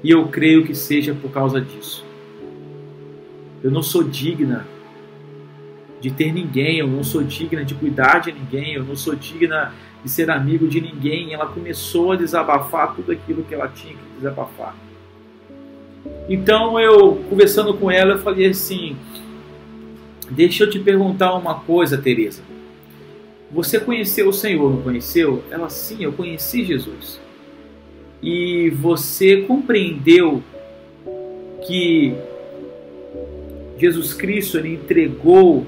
[0.03, 2.05] E eu creio que seja por causa disso.
[3.63, 4.67] Eu não sou digna
[6.01, 9.73] de ter ninguém, eu não sou digna de cuidar de ninguém, eu não sou digna
[10.03, 11.33] de ser amigo de ninguém.
[11.33, 14.75] Ela começou a desabafar tudo aquilo que ela tinha que desabafar.
[16.29, 18.97] Então eu, conversando com ela, eu falei assim:
[20.31, 22.43] Deixa eu te perguntar uma coisa, Teresa.
[23.51, 25.43] Você conheceu o Senhor, não conheceu?
[25.51, 27.21] Ela, sim, eu conheci Jesus.
[28.23, 30.43] E você compreendeu
[31.67, 32.15] que
[33.77, 35.67] Jesus Cristo ele entregou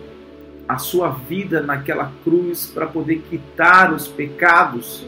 [0.68, 5.04] a sua vida naquela cruz para poder quitar os pecados,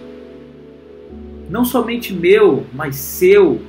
[1.49, 3.63] não somente meu, mas seu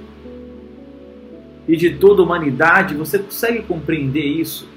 [1.68, 2.96] e de toda a humanidade.
[2.96, 4.68] Você consegue compreender isso?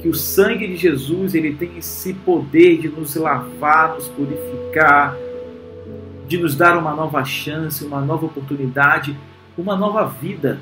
[0.00, 5.14] Que o sangue de Jesus ele tem esse poder de nos lavar, nos purificar,
[6.26, 9.16] de nos dar uma nova chance, uma nova oportunidade,
[9.58, 10.60] uma nova vida.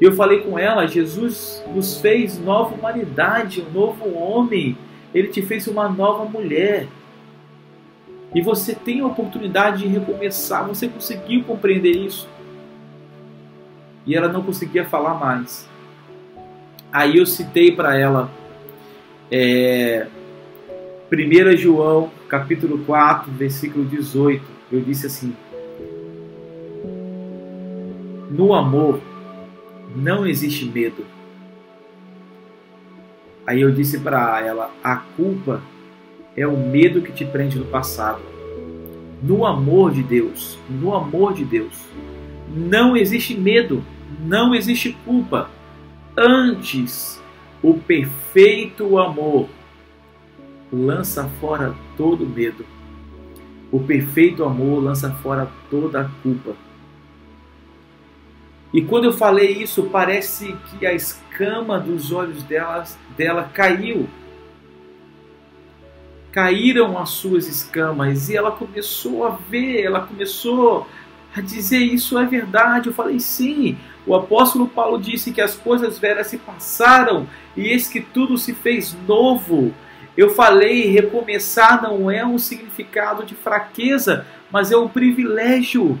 [0.00, 4.76] E eu falei com ela: Jesus nos fez nova humanidade, um novo homem.
[5.14, 6.88] Ele te fez uma nova mulher.
[8.34, 10.66] E você tem a oportunidade de recomeçar.
[10.66, 12.28] Você conseguiu compreender isso?
[14.06, 15.68] E ela não conseguia falar mais.
[16.94, 18.30] Aí eu citei para ela
[19.28, 20.06] é,
[21.12, 24.44] 1 João capítulo 4, versículo 18.
[24.70, 25.34] Eu disse assim:
[28.30, 29.00] No amor
[29.96, 31.04] não existe medo.
[33.44, 35.60] Aí eu disse para ela: a culpa
[36.36, 38.22] é o medo que te prende no passado.
[39.20, 41.76] No amor de Deus, no amor de Deus,
[42.54, 43.82] não existe medo,
[44.24, 45.50] não existe culpa.
[46.16, 47.20] Antes,
[47.60, 49.48] o perfeito amor
[50.72, 52.64] lança fora todo medo.
[53.72, 56.54] O perfeito amor lança fora toda a culpa.
[58.72, 62.84] E quando eu falei isso, parece que a escama dos olhos dela,
[63.16, 64.08] dela caiu.
[66.30, 70.86] Caíram as suas escamas e ela começou a ver, ela começou
[71.34, 72.88] a dizer isso é verdade.
[72.88, 73.76] Eu falei sim.
[74.06, 78.54] O apóstolo Paulo disse que as coisas velhas se passaram e eis que tudo se
[78.54, 79.74] fez novo.
[80.16, 85.98] Eu falei, recomeçar não é um significado de fraqueza, mas é um privilégio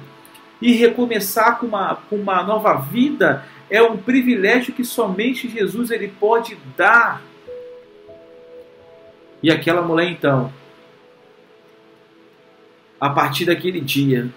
[0.62, 6.08] e recomeçar com uma, com uma nova vida é um privilégio que somente Jesus ele
[6.08, 7.22] pode dar.
[9.42, 10.52] E aquela mulher então,
[13.00, 14.30] a partir daquele dia,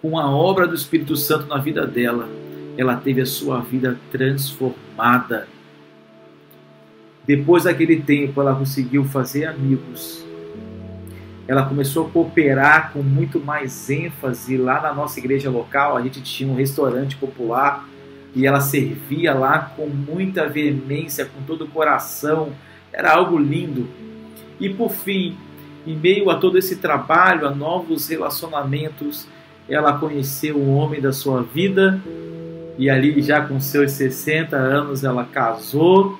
[0.00, 2.28] com a obra do Espírito Santo na vida dela,
[2.76, 5.46] ela teve a sua vida transformada.
[7.26, 10.24] Depois daquele tempo, ela conseguiu fazer amigos
[11.50, 15.96] ela começou a cooperar com muito mais ênfase lá na nossa igreja local.
[15.96, 17.88] A gente tinha um restaurante popular
[18.36, 22.52] e ela servia lá com muita veemência, com todo o coração.
[22.92, 23.88] Era algo lindo.
[24.60, 25.36] E por fim,
[25.84, 29.26] em meio a todo esse trabalho, a novos relacionamentos,
[29.68, 32.00] ela conheceu o homem da sua vida
[32.78, 36.18] e ali já com seus 60 anos ela casou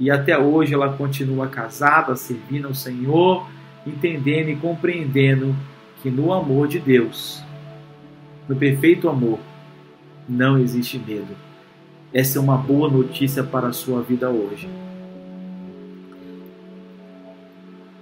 [0.00, 3.46] e até hoje ela continua casada, servindo ao Senhor
[3.86, 5.54] entendendo e compreendendo
[6.02, 7.42] que no amor de Deus,
[8.48, 9.38] no perfeito amor,
[10.28, 11.36] não existe medo.
[12.12, 14.68] Essa é uma boa notícia para a sua vida hoje.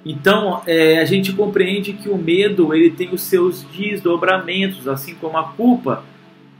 [0.04, 5.36] Então, é, a gente compreende que o medo ele tem os seus desdobramentos, assim como
[5.36, 6.04] a culpa,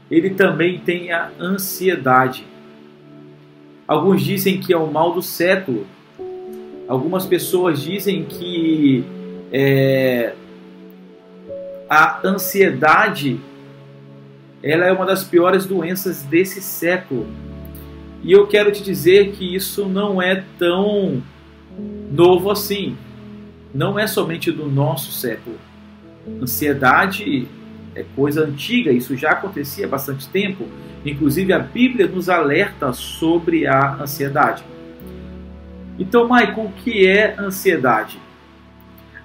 [0.09, 2.45] ele também tem a ansiedade.
[3.87, 5.87] Alguns dizem que é o mal do século,
[6.91, 9.01] Algumas pessoas dizem que
[9.49, 10.33] é,
[11.89, 13.39] a ansiedade
[14.61, 17.27] ela é uma das piores doenças desse século.
[18.21, 21.23] E eu quero te dizer que isso não é tão
[22.11, 22.97] novo assim.
[23.73, 25.57] Não é somente do nosso século.
[26.41, 27.47] Ansiedade
[27.95, 30.67] é coisa antiga, isso já acontecia há bastante tempo.
[31.05, 34.63] Inclusive a Bíblia nos alerta sobre a ansiedade.
[35.97, 38.19] Então, Maicon, o que é ansiedade?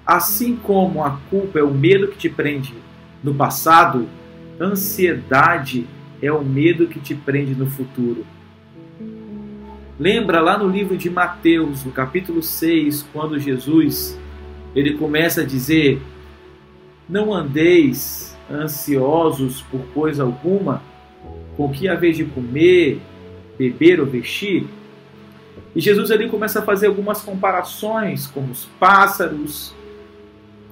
[0.05, 2.73] Assim como a culpa é o medo que te prende
[3.23, 4.07] no passado,
[4.59, 5.85] ansiedade
[6.21, 8.25] é o medo que te prende no futuro.
[9.99, 14.17] Lembra lá no livro de Mateus, no capítulo 6, quando Jesus
[14.77, 15.99] ele começa a dizer:
[17.09, 20.83] Não andeis ansiosos por coisa alguma,
[21.55, 23.01] com que haver de comer,
[23.57, 24.67] beber ou vestir.
[25.75, 29.73] E Jesus ali começa a fazer algumas comparações com os pássaros,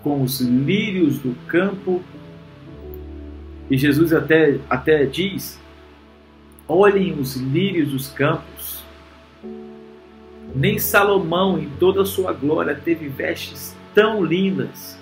[0.03, 2.03] com os lírios do campo.
[3.71, 5.59] E Jesus até, até diz:
[6.67, 8.85] Olhem os lírios dos campos
[10.53, 14.99] nem Salomão, em toda a sua glória, teve vestes tão lindas.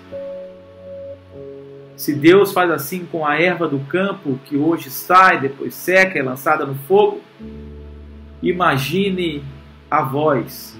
[1.96, 6.22] Se Deus faz assim com a erva do campo, que hoje sai, depois seca, é
[6.22, 7.20] lançada no fogo,
[8.42, 9.44] imagine
[9.90, 10.78] a vós,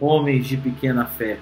[0.00, 1.38] homens de pequena fé.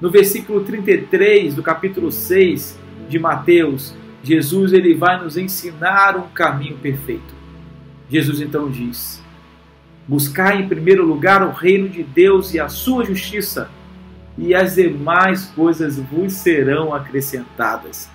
[0.00, 2.78] No versículo 33 do capítulo 6
[3.08, 7.34] de Mateus, Jesus ele vai nos ensinar um caminho perfeito.
[8.08, 9.21] Jesus então diz:
[10.06, 13.70] Buscai em primeiro lugar o reino de Deus e a sua justiça,
[14.36, 18.10] e as demais coisas vos serão acrescentadas.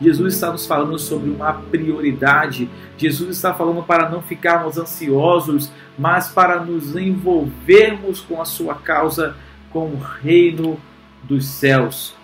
[0.00, 2.68] Jesus está nos falando sobre uma prioridade.
[2.98, 9.34] Jesus está falando para não ficarmos ansiosos, mas para nos envolvermos com a sua causa,
[9.70, 10.78] com o reino
[11.22, 12.14] dos céus.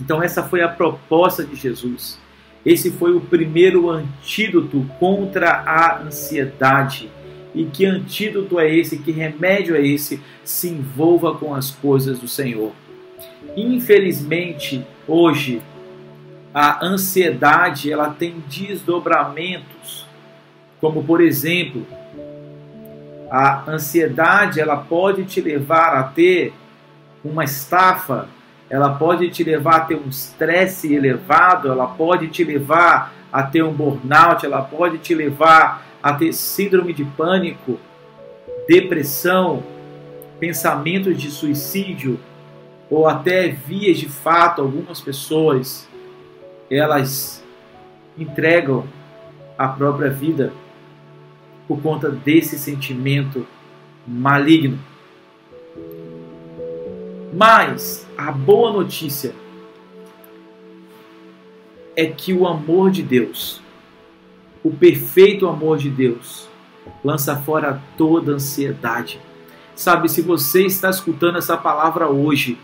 [0.00, 2.18] Então, essa foi a proposta de Jesus.
[2.64, 7.10] Esse foi o primeiro antídoto contra a ansiedade.
[7.54, 8.98] E que antídoto é esse?
[8.98, 10.20] Que remédio é esse?
[10.42, 12.72] Se envolva com as coisas do Senhor.
[13.56, 15.62] Infelizmente, hoje,
[16.52, 20.06] a ansiedade ela tem desdobramentos,
[20.80, 21.86] como por exemplo,
[23.30, 26.52] a ansiedade ela pode te levar a ter
[27.24, 28.28] uma estafa,
[28.68, 33.64] ela pode te levar a ter um estresse elevado, ela pode te levar a ter
[33.64, 37.80] um burnout, ela pode te levar a ter síndrome de pânico,
[38.68, 39.60] depressão,
[40.38, 42.20] pensamentos de suicídio
[42.88, 45.88] ou até vias de fato, algumas pessoas
[46.70, 47.44] elas
[48.16, 48.84] entregam
[49.58, 50.52] a própria vida
[51.66, 53.44] por conta desse sentimento
[54.06, 54.78] maligno.
[57.32, 59.34] Mas a boa notícia
[61.96, 63.62] é que o amor de Deus
[64.64, 66.48] o perfeito amor de Deus
[67.04, 69.20] lança fora toda ansiedade.
[69.76, 72.58] Sabe, se você está escutando essa palavra hoje,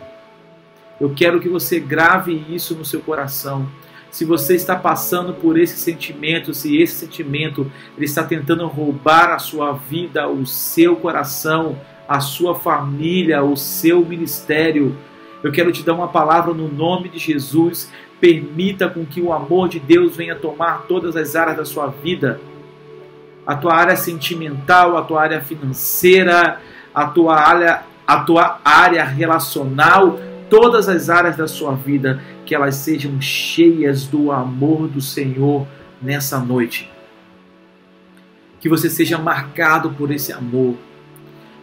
[0.99, 3.69] eu quero que você grave isso no seu coração.
[4.09, 9.39] Se você está passando por esse sentimento, se esse sentimento ele está tentando roubar a
[9.39, 14.97] sua vida, o seu coração, a sua família, o seu ministério,
[15.43, 17.91] eu quero te dar uma palavra no nome de Jesus
[18.21, 22.39] Permita com que o amor de Deus venha tomar todas as áreas da sua vida.
[23.47, 26.61] A tua área sentimental, a tua área financeira,
[26.93, 30.19] a tua área, a tua área relacional,
[30.51, 35.65] todas as áreas da sua vida, que elas sejam cheias do amor do Senhor
[35.99, 36.87] nessa noite.
[38.59, 40.75] Que você seja marcado por esse amor.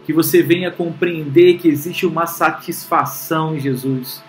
[0.05, 4.21] Que você venha compreender que existe uma satisfação em Jesus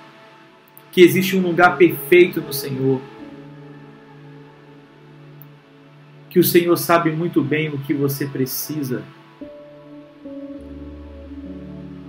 [0.93, 3.01] que existe um lugar perfeito no Senhor.
[6.29, 9.03] Que o Senhor sabe muito bem o que você precisa.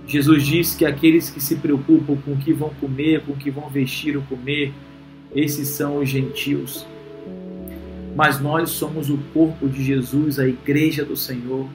[0.06, 3.50] Jesus diz que aqueles que se preocupam com o que vão comer, com o que
[3.50, 4.72] vão vestir ou comer,
[5.34, 6.86] esses são os gentios.
[8.14, 11.68] Mas nós somos o corpo de Jesus, a igreja do Senhor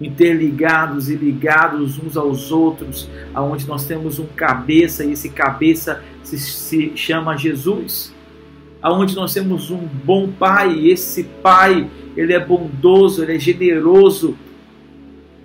[0.00, 6.38] interligados e ligados uns aos outros, aonde nós temos um cabeça e esse cabeça se,
[6.38, 8.14] se chama Jesus.
[8.82, 14.36] Aonde nós temos um bom pai, e esse pai, ele é bondoso, ele é generoso.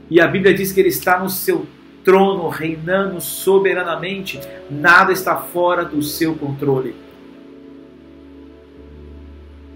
[0.09, 1.65] E a Bíblia diz que ele está no seu
[2.03, 4.39] trono, reinando soberanamente,
[4.69, 6.93] nada está fora do seu controle.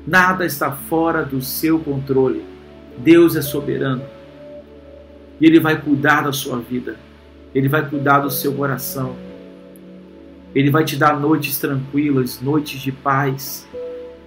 [0.05, 2.43] Nada está fora do seu controle.
[2.97, 4.03] Deus é soberano.
[5.39, 6.97] E Ele vai cuidar da sua vida.
[7.53, 9.15] Ele vai cuidar do seu coração.
[10.53, 13.67] Ele vai te dar noites tranquilas, noites de paz,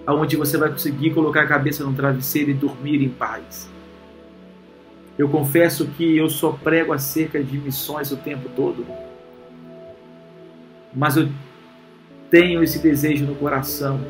[0.07, 3.69] aonde você vai conseguir colocar a cabeça no travesseiro e dormir em paz.
[5.19, 8.87] Eu confesso que eu só prego acerca de missões o tempo todo.
[10.95, 11.29] Mas eu
[12.31, 14.01] tenho esse desejo no coração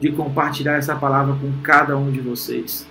[0.00, 2.86] de compartilhar essa palavra com cada um de vocês.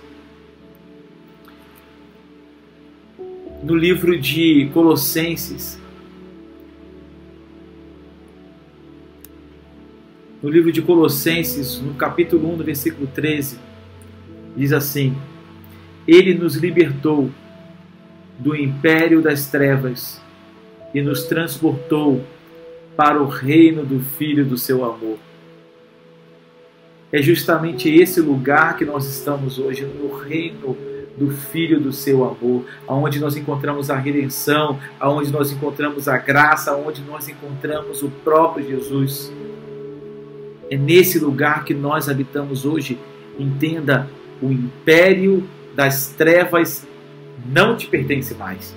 [3.62, 5.80] No livro de Colossenses,
[10.42, 13.58] no livro de Colossenses, no capítulo 1, no versículo 13,
[14.56, 15.16] diz assim:
[16.06, 17.30] Ele nos libertou
[18.38, 20.20] do império das trevas
[20.92, 22.22] e nos transportou
[22.94, 25.18] para o reino do Filho do seu amor.
[27.10, 30.76] É justamente esse lugar que nós estamos hoje, no reino
[31.16, 36.72] do Filho do seu amor, aonde nós encontramos a redenção, aonde nós encontramos a graça,
[36.72, 39.32] aonde nós encontramos o próprio Jesus.
[40.70, 42.98] É nesse lugar que nós habitamos hoje.
[43.38, 44.08] Entenda,
[44.42, 46.86] o império das trevas
[47.46, 48.74] não te pertence mais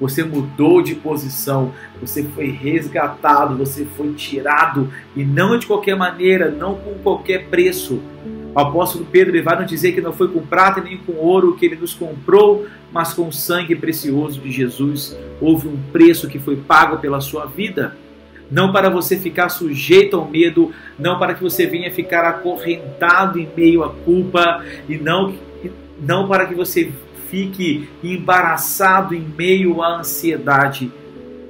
[0.00, 6.50] você mudou de posição, você foi resgatado, você foi tirado e não de qualquer maneira,
[6.50, 8.00] não com qualquer preço.
[8.54, 11.66] O apóstolo Pedro vai nos dizer que não foi com prata nem com ouro que
[11.66, 15.16] ele nos comprou, mas com o sangue precioso de Jesus.
[15.40, 17.96] Houve um preço que foi pago pela sua vida.
[18.50, 23.48] Não para você ficar sujeito ao medo, não para que você venha ficar acorrentado em
[23.54, 25.34] meio à culpa, e não,
[26.00, 26.90] não para que você
[27.28, 30.90] fique embaraçado em meio à ansiedade,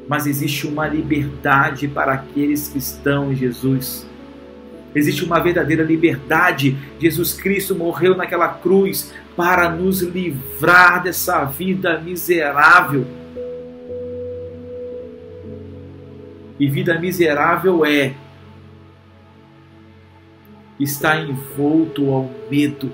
[0.09, 4.08] mas existe uma liberdade para aqueles que estão em Jesus.
[4.95, 6.77] Existe uma verdadeira liberdade.
[6.99, 13.07] Jesus Cristo morreu naquela cruz para nos livrar dessa vida miserável.
[16.59, 18.15] E vida miserável é
[20.81, 22.93] estar envolto ao medo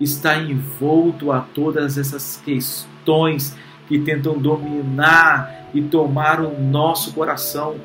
[0.00, 3.56] está envolto a todas essas questões
[3.86, 7.76] que tentam dominar e tomar o nosso coração.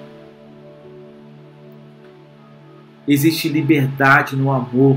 [3.10, 4.96] Existe liberdade no amor,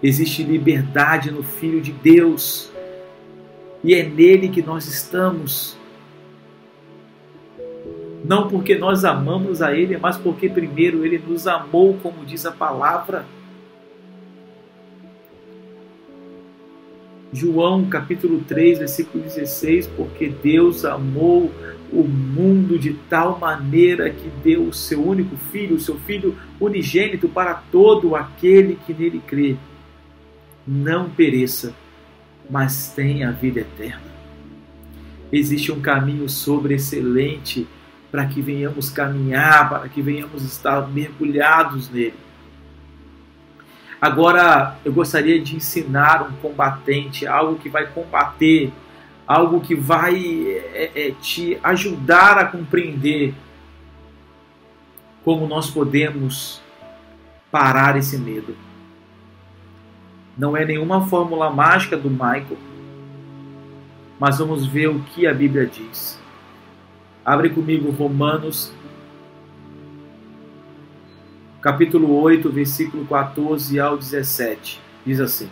[0.00, 2.70] existe liberdade no Filho de Deus,
[3.82, 5.76] e é nele que nós estamos.
[8.24, 12.52] Não porque nós amamos a Ele, mas porque primeiro Ele nos amou, como diz a
[12.52, 13.26] palavra.
[17.32, 21.50] João capítulo 3, versículo 16, porque Deus amou
[21.92, 27.28] o mundo de tal maneira que deu o seu único filho, o seu filho unigênito
[27.28, 29.56] para todo aquele que nele crê.
[30.66, 31.74] Não pereça,
[32.48, 34.10] mas tenha a vida eterna.
[35.32, 37.66] Existe um caminho sobre excelente
[38.10, 42.14] para que venhamos caminhar, para que venhamos estar mergulhados nele.
[44.00, 48.72] Agora, eu gostaria de ensinar um combatente algo que vai combater,
[49.30, 53.32] algo que vai é, é, te ajudar a compreender
[55.24, 56.60] como nós podemos
[57.48, 58.56] parar esse medo.
[60.36, 62.58] Não é nenhuma fórmula mágica do Michael,
[64.18, 66.20] mas vamos ver o que a Bíblia diz.
[67.24, 68.72] Abre comigo Romanos
[71.60, 74.80] capítulo 8, versículo 14 ao 17.
[75.06, 75.48] Diz assim: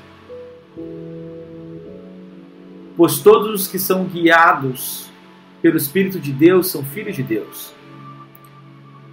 [2.99, 5.09] Pois todos os que são guiados
[5.63, 7.73] pelo Espírito de Deus são filhos de Deus.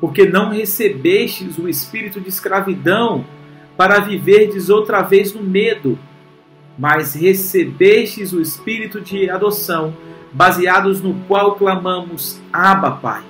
[0.02, 3.24] Porque não recebestes o espírito de escravidão
[3.78, 6.00] para viverdes outra vez no medo,
[6.80, 9.96] mas recebestes o espírito de adoção,
[10.34, 13.24] baseados no qual clamamos: Abba, Pai.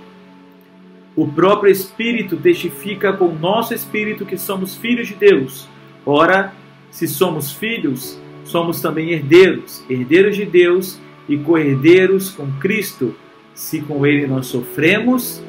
[1.18, 5.68] O próprio Espírito testifica com o nosso espírito que somos filhos de Deus.
[6.06, 6.54] Ora,
[6.92, 13.14] se somos filhos, somos também herdeiros, herdeiros de Deus e co-herdeiros com Cristo.
[13.54, 15.44] Se com Ele nós sofremos,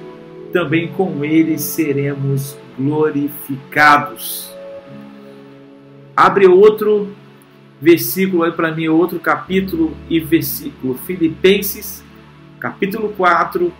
[0.53, 4.51] também com Ele seremos glorificados.
[6.17, 7.15] Abre outro
[7.81, 10.95] versículo aí para mim, outro capítulo e versículo.
[10.95, 12.03] Filipenses,
[12.59, 13.73] capítulo 4,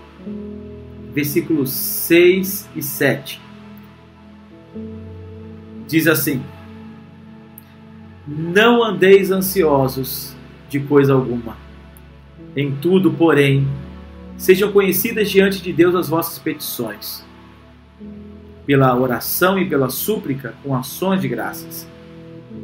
[1.15, 3.41] versículos 6 e 7.
[5.89, 6.43] Diz assim:
[8.27, 10.35] Não andeis ansiosos
[10.69, 11.57] de coisa alguma.
[12.57, 13.69] Em tudo, porém,
[14.37, 17.25] sejam conhecidas diante de Deus as vossas petições,
[18.67, 21.89] pela oração e pela súplica, com ações de graças.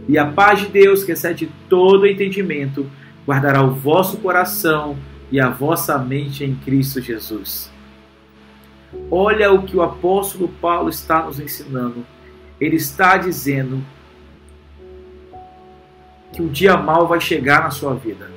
[0.08, 2.90] E a paz de Deus, que excede todo entendimento,
[3.24, 4.96] guardará o vosso coração
[5.30, 7.70] e a vossa mente em Cristo Jesus.
[9.10, 12.04] Olha o que o apóstolo Paulo está nos ensinando.
[12.60, 13.80] Ele está dizendo
[16.32, 18.30] que o dia mal vai chegar na sua vida.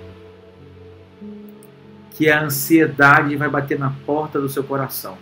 [2.11, 5.17] Que a ansiedade vai bater na porta do seu coração,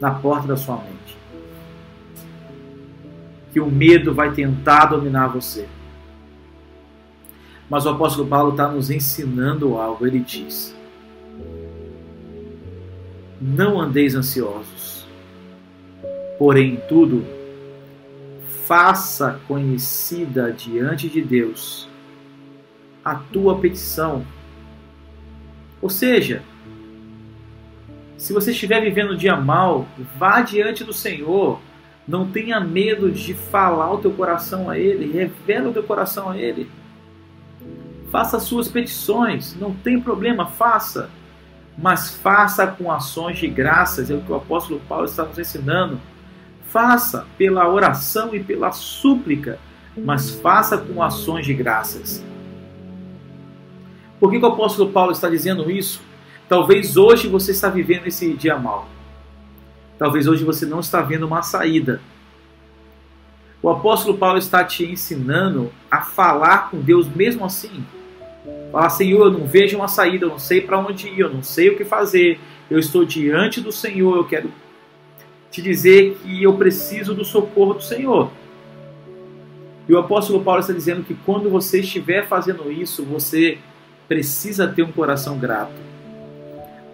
[0.00, 1.16] na porta da sua mente.
[3.52, 5.68] Que o medo vai tentar dominar você.
[7.68, 10.06] Mas o apóstolo Paulo está nos ensinando algo.
[10.06, 10.74] Ele diz:
[13.40, 15.06] Não andeis ansiosos,
[16.38, 17.41] porém, tudo
[18.66, 21.88] faça conhecida diante de Deus
[23.04, 24.24] a tua petição.
[25.80, 26.42] Ou seja,
[28.16, 29.86] se você estiver vivendo um dia mal,
[30.16, 31.60] vá diante do Senhor.
[32.06, 36.38] Não tenha medo de falar o teu coração a Ele, revela o teu coração a
[36.38, 36.70] Ele.
[38.10, 41.10] Faça suas petições, não tem problema, faça.
[41.76, 45.98] Mas faça com ações de graças, é o que o apóstolo Paulo está nos ensinando.
[46.72, 49.58] Faça pela oração e pela súplica,
[49.94, 52.24] mas faça com ações de graças.
[54.18, 56.00] Por que, que o apóstolo Paulo está dizendo isso?
[56.48, 58.88] Talvez hoje você está vivendo esse dia mal.
[59.98, 62.00] Talvez hoje você não está vendo uma saída.
[63.60, 67.84] O apóstolo Paulo está te ensinando a falar com Deus mesmo assim.
[68.72, 71.42] Falar, Senhor, eu não vejo uma saída, eu não sei para onde ir, eu não
[71.42, 72.40] sei o que fazer.
[72.70, 74.50] Eu estou diante do Senhor, eu quero
[75.52, 78.32] te dizer que eu preciso do socorro do Senhor.
[79.88, 83.58] E o apóstolo Paulo está dizendo que quando você estiver fazendo isso, você
[84.08, 85.72] precisa ter um coração grato.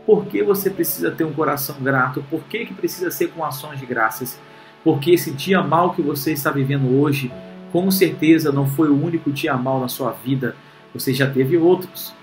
[0.05, 2.23] Por que você precisa ter um coração grato?
[2.29, 4.39] Por que, que precisa ser com ações de graças?
[4.85, 7.33] Porque esse dia mal que você está vivendo hoje,
[7.73, 10.55] com certeza não foi o único dia mal na sua vida
[10.93, 12.15] você já teve outros.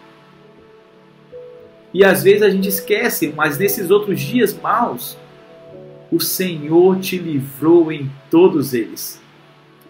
[1.94, 5.18] E às vezes a gente esquece, mas nesses outros dias maus,
[6.12, 9.22] o Senhor te livrou em todos eles.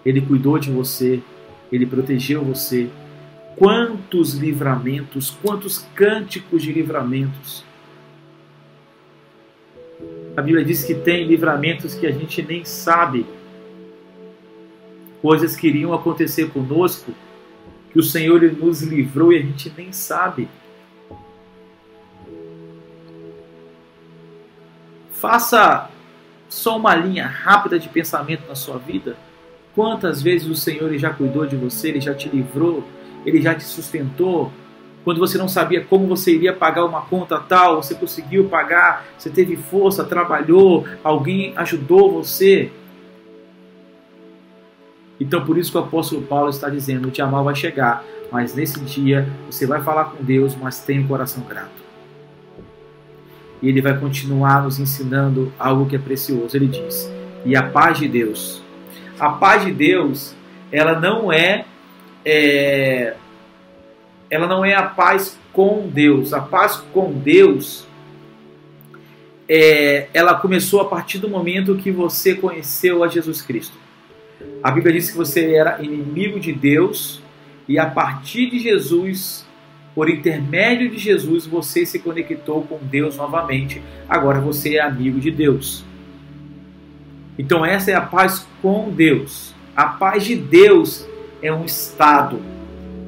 [0.06, 1.22] Ele cuidou de você,
[1.72, 2.90] ele protegeu você.
[3.56, 7.64] Quantos livramentos, quantos cânticos de livramentos.
[10.36, 13.26] A Bíblia diz que tem livramentos que a gente nem sabe.
[15.22, 17.14] Coisas que iriam acontecer conosco
[17.92, 20.50] que o Senhor nos livrou e a gente nem sabe.
[25.14, 25.90] Faça
[26.50, 29.16] só uma linha rápida de pensamento na sua vida.
[29.74, 32.84] Quantas vezes o Senhor já cuidou de você, ele já te livrou,
[33.26, 34.52] ele já te sustentou.
[35.04, 39.30] Quando você não sabia como você iria pagar uma conta tal, você conseguiu pagar, você
[39.30, 42.72] teve força, trabalhou, alguém ajudou você.
[45.20, 48.56] Então, por isso que o apóstolo Paulo está dizendo: o dia mal vai chegar, mas
[48.56, 51.85] nesse dia você vai falar com Deus, mas tenha um coração grato.
[53.62, 56.56] E ele vai continuar nos ensinando algo que é precioso.
[56.56, 57.10] Ele diz:
[57.46, 58.62] e a paz de Deus.
[59.20, 60.36] A paz de Deus,
[60.72, 61.66] ela não é,
[62.26, 63.16] é
[64.30, 66.34] ela não é a paz com Deus.
[66.34, 67.88] A paz com Deus,
[69.48, 73.78] é, ela começou a partir do momento que você conheceu a Jesus Cristo.
[74.62, 77.22] A Bíblia diz que você era inimigo de Deus
[77.68, 79.45] e a partir de Jesus,
[79.96, 83.82] por intermédio de Jesus, você se conectou com Deus novamente.
[84.10, 85.86] Agora você é amigo de Deus.
[87.40, 89.56] Então essa é a paz com Deus.
[89.74, 91.08] A paz de Deus
[91.42, 92.42] é um estado.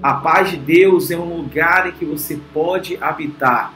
[0.02, 3.74] A paz de Deus é um lugar em que você pode habitar.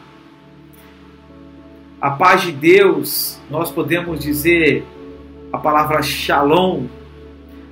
[2.00, 4.86] A paz de Deus, nós podemos dizer
[5.52, 6.86] a palavra shalom,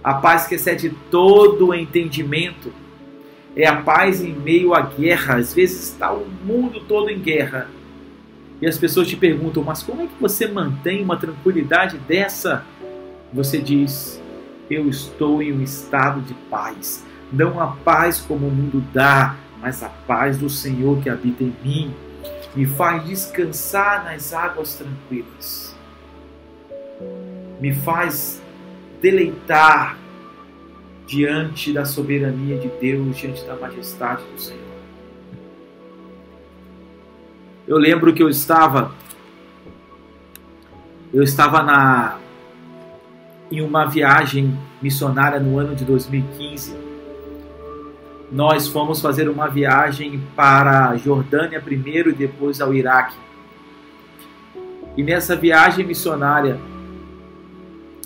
[0.03, 2.73] a paz que excede todo o entendimento.
[3.55, 5.35] É a paz em meio à guerra.
[5.37, 7.67] Às vezes está o mundo todo em guerra.
[8.61, 12.65] E as pessoas te perguntam, mas como é que você mantém uma tranquilidade dessa?
[13.31, 14.21] Você diz,
[14.69, 17.05] eu estou em um estado de paz.
[17.31, 21.53] Não a paz como o mundo dá, mas a paz do Senhor que habita em
[21.63, 21.93] mim.
[22.55, 25.75] Me faz descansar nas águas tranquilas.
[27.61, 28.41] Me faz
[29.01, 29.97] deleitar
[31.09, 34.61] diante da soberania de Deus, diante da majestade do Senhor.
[37.67, 38.91] Eu lembro que eu estava
[41.11, 42.19] eu estava na
[43.51, 46.77] em uma viagem missionária no ano de 2015.
[48.31, 53.17] Nós fomos fazer uma viagem para a Jordânia primeiro e depois ao Iraque.
[54.95, 56.59] E nessa viagem missionária,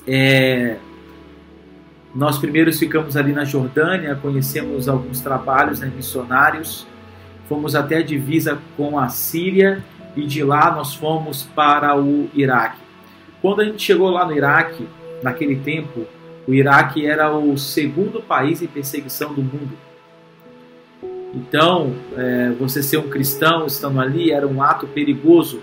[0.08, 0.78] é,
[2.16, 6.86] nós primeiros ficamos ali na Jordânia, conhecemos alguns trabalhos né, missionários,
[7.49, 9.84] fomos até a divisa com a Síria
[10.16, 12.80] e de lá nós fomos para o Iraque.
[13.41, 14.88] Quando a gente chegou lá no Iraque,
[15.24, 16.05] naquele tempo,
[16.47, 19.72] o Iraque era o segundo país em perseguição do mundo.
[21.34, 25.61] Então, é, você ser um cristão estando ali era um ato perigoso.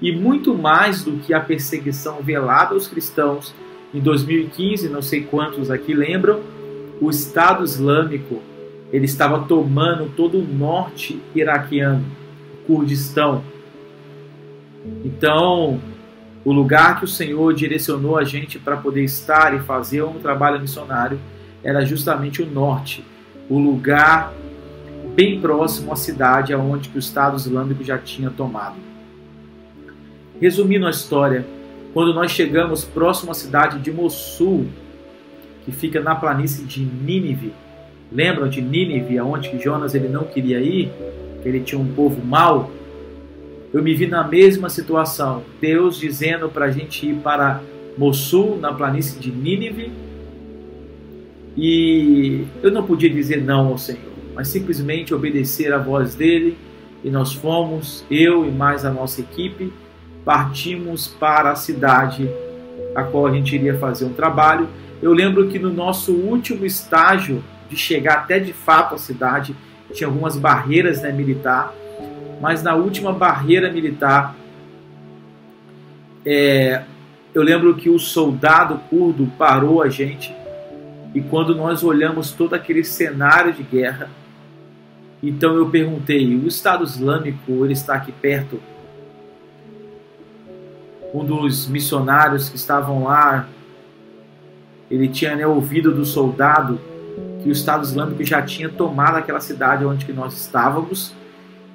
[0.00, 3.54] E muito mais do que a perseguição velada aos cristãos,
[3.94, 6.40] em 2015, não sei quantos aqui lembram,
[7.00, 8.42] o Estado Islâmico
[8.92, 12.04] ele estava tomando todo o norte iraquiano,
[12.66, 13.42] Kurdistão.
[15.04, 15.80] Então,
[16.44, 20.60] o lugar que o Senhor direcionou a gente para poder estar e fazer um trabalho
[20.60, 21.18] missionário
[21.62, 23.04] era justamente o norte,
[23.48, 24.32] o lugar
[25.14, 28.76] bem próximo à cidade aonde que o Estado Islâmico já tinha tomado.
[30.40, 31.46] Resumindo a história,
[31.94, 34.66] quando nós chegamos próximo à cidade de Mossul,
[35.64, 37.52] que fica na planície de Nínive,
[38.12, 40.90] Lembram de Nínive, aonde Jonas ele não queria ir,
[41.42, 42.70] que ele tinha um povo mau?
[43.72, 45.42] Eu me vi na mesma situação.
[45.60, 47.60] Deus dizendo para a gente ir para
[47.98, 49.90] Mossul, na planície de Nínive,
[51.56, 56.56] e eu não podia dizer não ao Senhor, mas simplesmente obedecer à voz dele.
[57.02, 59.72] E nós fomos, eu e mais a nossa equipe,
[60.24, 62.28] partimos para a cidade
[62.94, 64.68] a qual a gente iria fazer um trabalho.
[65.02, 69.54] Eu lembro que no nosso último estágio de chegar até de fato à cidade.
[69.92, 71.72] Tinha algumas barreiras né, militar,
[72.40, 74.34] mas na última barreira militar,
[76.24, 76.82] é,
[77.32, 80.34] eu lembro que o soldado curdo parou a gente
[81.14, 84.10] e quando nós olhamos todo aquele cenário de guerra,
[85.22, 88.60] então eu perguntei: o Estado Islâmico ele está aqui perto?
[91.14, 93.48] Um dos missionários que estavam lá,
[94.90, 96.78] ele tinha né, ouvido do soldado
[97.42, 101.14] que o Estado Islâmico já tinha tomado aquela cidade onde que nós estávamos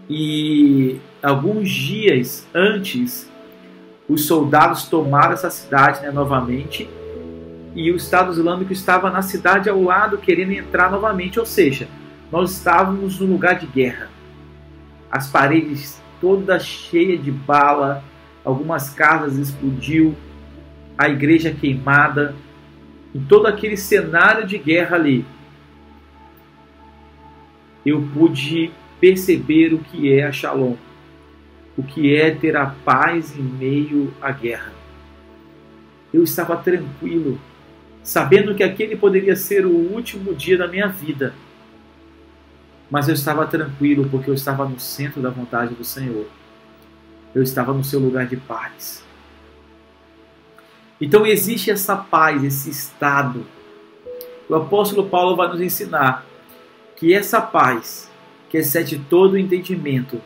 [0.10, 3.30] e alguns dias antes
[4.10, 6.90] os soldados tomaram essa cidade né, novamente
[7.76, 11.88] e o Estado Islâmico estava na cidade ao lado querendo entrar novamente, ou seja,
[12.32, 14.10] nós estávamos num lugar de guerra.
[15.12, 18.04] As paredes todas cheias de bala,
[18.50, 20.16] algumas casas explodiu,
[20.98, 22.36] a igreja queimada,
[23.16, 25.26] em todo aquele cenário de guerra ali
[27.86, 30.76] eu pude perceber o que é a Shalom,
[31.78, 34.74] o que é ter a paz em meio à guerra.
[36.14, 37.40] Eu estava tranquilo,
[38.04, 41.34] sabendo que aquele poderia ser o último dia da minha vida.
[42.90, 46.26] Mas eu estava tranquilo porque eu estava no centro da vontade do Senhor.
[47.34, 49.04] Eu estava no seu lugar de paz.
[51.00, 53.46] Então existe essa paz, esse estado.
[54.50, 56.26] O apóstolo Paulo vai nos ensinar
[56.96, 58.12] que essa paz,
[58.50, 60.22] que excede todo o entendimento,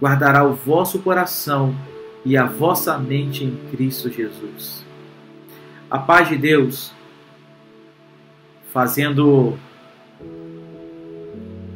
[0.00, 1.74] guardará o vosso coração
[2.24, 4.84] e a vossa mente em Cristo Jesus.
[5.90, 6.92] A paz de Deus,
[8.72, 9.58] fazendo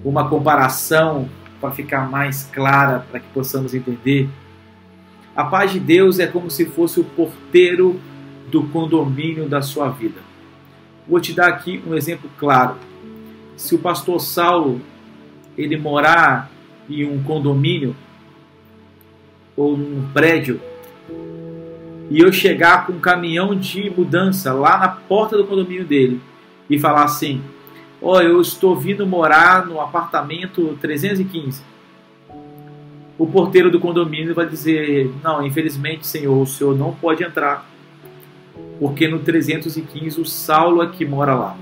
[0.05, 1.29] uma comparação
[1.61, 4.29] para ficar mais clara, para que possamos entender,
[5.41, 7.99] a paz de Deus é como se fosse o porteiro
[8.51, 10.21] do condomínio da sua vida.
[11.09, 12.77] Vou te dar aqui um exemplo claro
[13.57, 14.81] se o pastor Saulo
[15.57, 16.51] ele morar
[16.89, 17.97] em um condomínio
[19.57, 20.61] ou num prédio
[22.11, 26.21] e eu chegar com um caminhão de mudança lá na porta do condomínio dele
[26.69, 27.41] e falar assim:
[28.03, 31.63] Ó, oh, eu estou vindo morar no apartamento 315.
[33.21, 37.71] O porteiro do condomínio vai dizer: Não, infelizmente, senhor, o senhor não pode entrar,
[38.79, 41.55] porque no 315 o Saulo é que mora lá.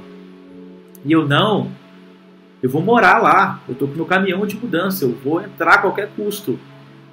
[1.04, 1.66] E eu não,
[2.62, 5.78] eu vou morar lá, eu estou com meu caminhão de mudança, eu vou entrar a
[5.78, 6.56] qualquer custo.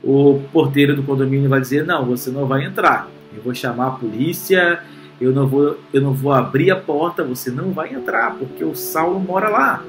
[0.04, 3.10] O porteiro do condomínio vai dizer: não, você não vai entrar.
[3.36, 4.80] Eu vou chamar a polícia,
[5.20, 8.76] eu não vou, eu não vou abrir a porta, você não vai entrar, porque o
[8.76, 9.84] Saulo mora lá.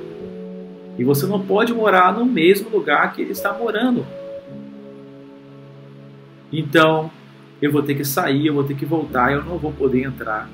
[0.99, 4.07] E você não pode morar no mesmo lugar que ele está morando.
[6.53, 7.11] Então,
[7.61, 10.49] eu vou ter que sair, eu vou ter que voltar, eu não vou poder entrar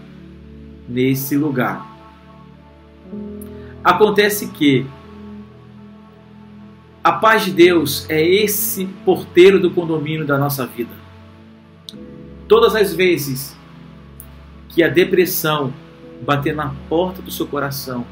[0.88, 1.86] nesse lugar.
[3.82, 4.86] Acontece que
[7.02, 10.92] a paz de Deus é esse porteiro do condomínio da nossa vida.
[12.46, 13.56] Todas as vezes
[14.68, 15.72] que a depressão
[16.24, 18.06] bater na porta do seu coração,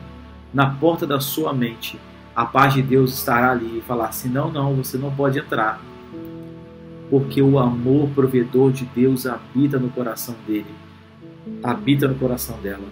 [0.53, 1.99] na porta da sua mente,
[2.35, 5.81] a paz de Deus estará ali e falar assim: não, não, você não pode entrar.
[7.11, 10.73] Porque o amor provedor de Deus habita no coração dele,
[11.63, 12.87] habita no coração dela.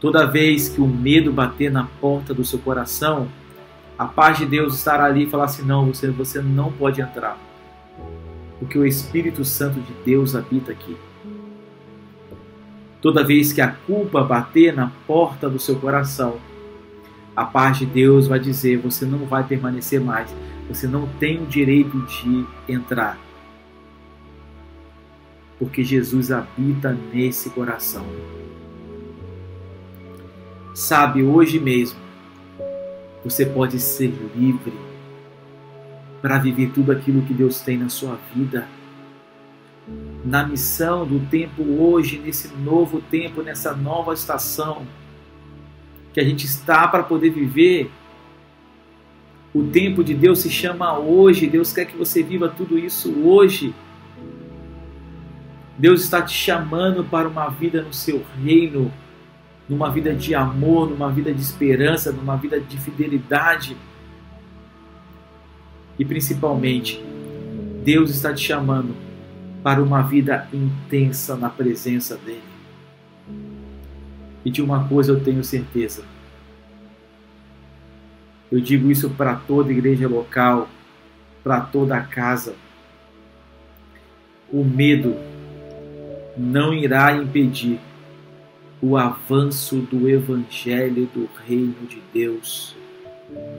[0.00, 3.28] Toda vez que o medo bater na porta do seu coração,
[3.98, 7.36] A paz de Deus estará ali e falar assim: não, você, você não pode entrar.
[8.60, 10.96] Porque o Espírito Santo de Deus habita aqui.
[13.02, 16.36] Toda vez que a culpa bater na porta do seu coração,
[17.34, 20.32] a paz de Deus vai dizer: você não vai permanecer mais,
[20.68, 23.18] você não tem o direito de entrar.
[25.58, 28.06] Porque Jesus habita nesse coração.
[30.74, 31.98] Sabe, hoje mesmo,
[33.24, 34.72] você pode ser livre
[36.22, 38.68] para viver tudo aquilo que Deus tem na sua vida.
[40.24, 44.86] Na missão do tempo hoje, nesse novo tempo, nessa nova estação
[46.12, 47.90] que a gente está para poder viver.
[49.54, 51.46] O tempo de Deus se chama hoje.
[51.46, 53.74] Deus quer que você viva tudo isso hoje.
[55.76, 58.92] Deus está te chamando para uma vida no seu reino
[59.68, 63.76] numa vida de amor, numa vida de esperança, numa vida de fidelidade.
[65.98, 67.04] E principalmente,
[67.84, 68.94] Deus está te chamando
[69.62, 72.40] para uma vida intensa na presença dEle.
[74.44, 76.02] E de uma coisa eu tenho certeza.
[78.50, 80.68] Eu digo isso para toda igreja local,
[81.44, 82.54] para toda a casa.
[84.50, 85.16] O medo
[86.36, 87.78] não irá impedir
[88.80, 92.76] o avanço do Evangelho do Reino de Deus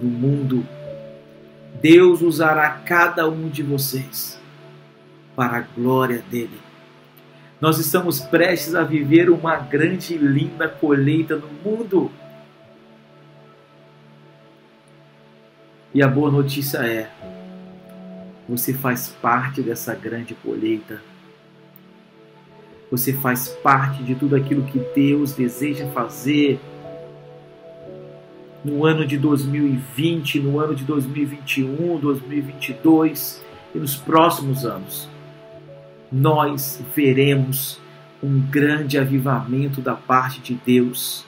[0.01, 0.65] no mundo.
[1.81, 4.39] Deus usará cada um de vocês
[5.35, 6.59] para a glória dele.
[7.61, 12.09] Nós estamos prestes a viver uma grande e linda colheita no mundo.
[15.93, 17.09] E a boa notícia é:
[18.47, 21.01] você faz parte dessa grande colheita
[22.91, 26.59] você faz parte de tudo aquilo que Deus deseja fazer
[28.65, 35.07] no ano de 2020, no ano de 2021, 2022 e nos próximos anos.
[36.11, 37.79] Nós veremos
[38.23, 41.25] um grande avivamento da parte de Deus,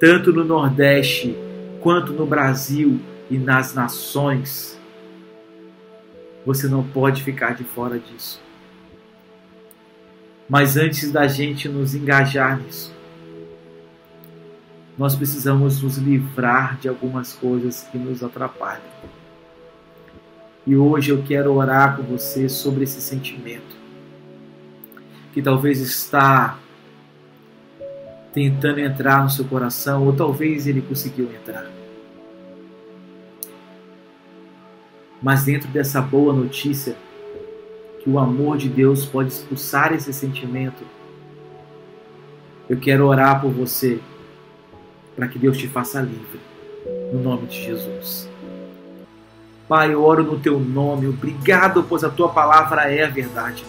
[0.00, 1.34] tanto no Nordeste
[1.80, 3.00] quanto no Brasil
[3.30, 4.78] e nas nações.
[6.46, 8.40] Você não pode ficar de fora disso.
[10.48, 12.94] Mas antes da gente nos engajar nisso,
[14.96, 18.82] nós precisamos nos livrar de algumas coisas que nos atrapalham.
[20.66, 23.76] E hoje eu quero orar com você sobre esse sentimento
[25.32, 26.58] que talvez está
[28.32, 31.77] tentando entrar no seu coração, ou talvez ele conseguiu entrar.
[35.22, 36.96] Mas dentro dessa boa notícia,
[38.02, 40.84] que o amor de Deus pode expulsar esse sentimento.
[42.68, 44.00] Eu quero orar por você
[45.16, 46.40] para que Deus te faça livre,
[47.12, 48.28] no nome de Jesus.
[49.68, 53.64] Pai, eu oro no teu nome, obrigado, pois a tua palavra é a verdade.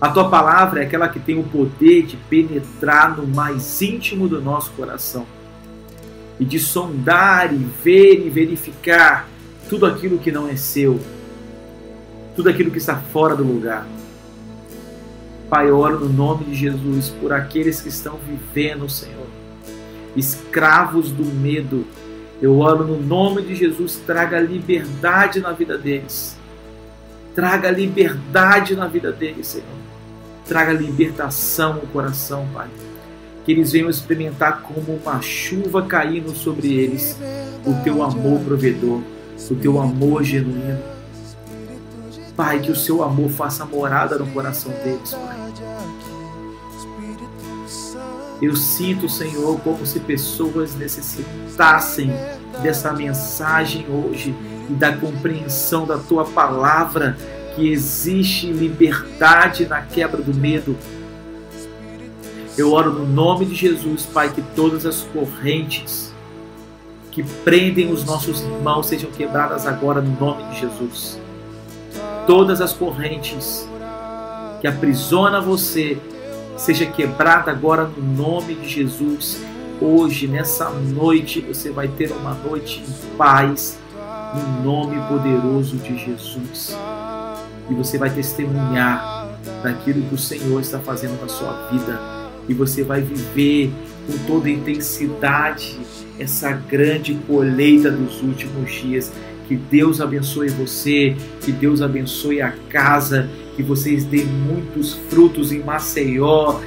[0.00, 4.40] A tua palavra é aquela que tem o poder de penetrar no mais íntimo do
[4.40, 5.26] nosso coração
[6.38, 9.28] e de sondar e ver e verificar
[9.70, 11.00] tudo aquilo que não é seu
[12.40, 13.86] tudo aquilo que está fora do lugar.
[15.48, 19.26] Pai, oro no nome de Jesus por aqueles que estão vivendo, Senhor,
[20.16, 21.84] escravos do medo.
[22.40, 26.36] Eu oro no nome de Jesus, traga liberdade na vida deles.
[27.34, 29.66] Traga liberdade na vida deles, Senhor.
[30.46, 32.68] Traga libertação no coração, Pai.
[33.44, 37.18] Que eles venham experimentar como uma chuva caindo sobre eles
[37.66, 39.02] o teu amor provedor,
[39.48, 41.00] o teu amor genuíno
[42.40, 45.38] Pai, que o seu amor faça morada no coração deles, Pai.
[48.40, 52.10] Eu sinto, Senhor, como se pessoas necessitassem
[52.62, 54.34] dessa mensagem hoje
[54.70, 57.14] e da compreensão da tua palavra,
[57.54, 60.74] que existe liberdade na quebra do medo.
[62.56, 66.09] Eu oro no nome de Jesus, Pai, que todas as correntes
[67.10, 71.18] que prendem os nossos irmãos sejam quebradas agora no nome de Jesus
[72.26, 73.68] todas as correntes
[74.60, 75.98] que aprisiona você
[76.56, 79.42] seja quebrada agora no nome de Jesus.
[79.80, 83.78] Hoje, nessa noite, você vai ter uma noite em paz,
[84.34, 86.76] no nome poderoso de Jesus.
[87.70, 89.28] E você vai testemunhar
[89.62, 91.98] daquilo que o Senhor está fazendo na sua vida.
[92.46, 93.72] E você vai viver
[94.10, 95.78] com toda intensidade
[96.18, 99.12] essa grande colheita dos últimos dias.
[99.46, 105.60] Que Deus abençoe você, que Deus abençoe a casa, que vocês deem muitos frutos em
[105.60, 106.60] Maceió,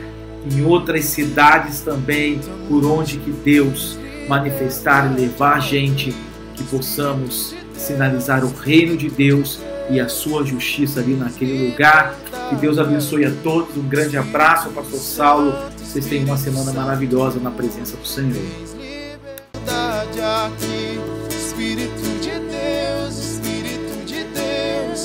[0.51, 6.13] em outras cidades também, por onde que Deus manifestar e levar a gente,
[6.55, 12.15] que possamos sinalizar o reino de Deus e a sua justiça ali naquele lugar.
[12.49, 13.77] Que Deus abençoe a todos.
[13.77, 15.72] Um grande abraço, Pastor Saulo.
[15.93, 18.33] Vocês tenham uma semana maravilhosa na presença do Senhor.
[18.33, 25.03] Liberdade aqui, Espírito de Deus, Espírito de Deus,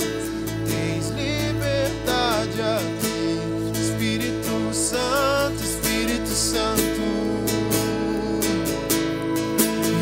[0.66, 7.02] tens liberdade aqui, Espírito Santo, Espírito Santo,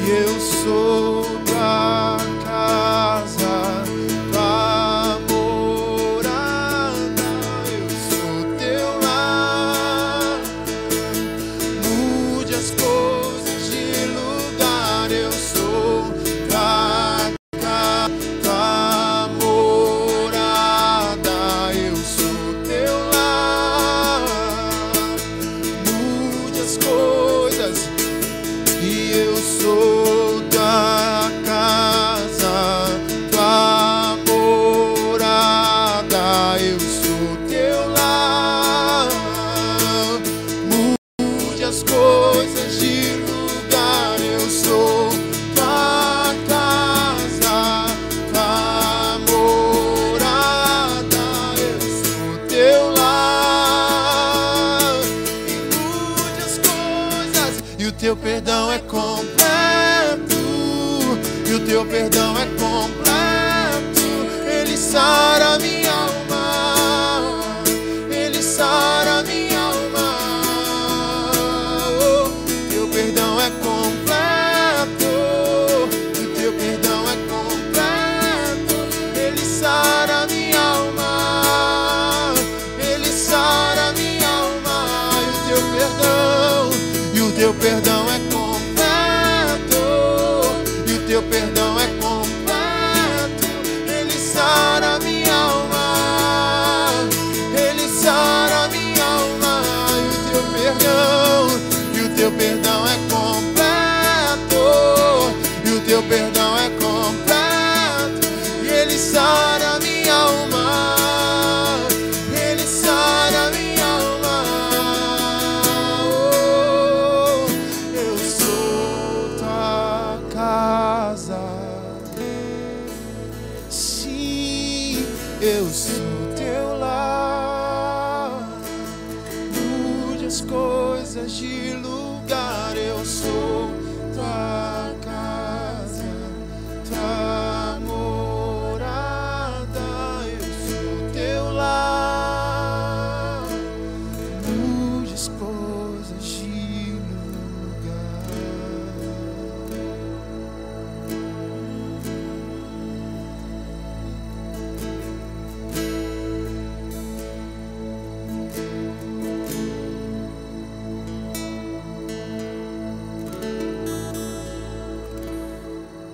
[0.07, 1.06] e eu sou.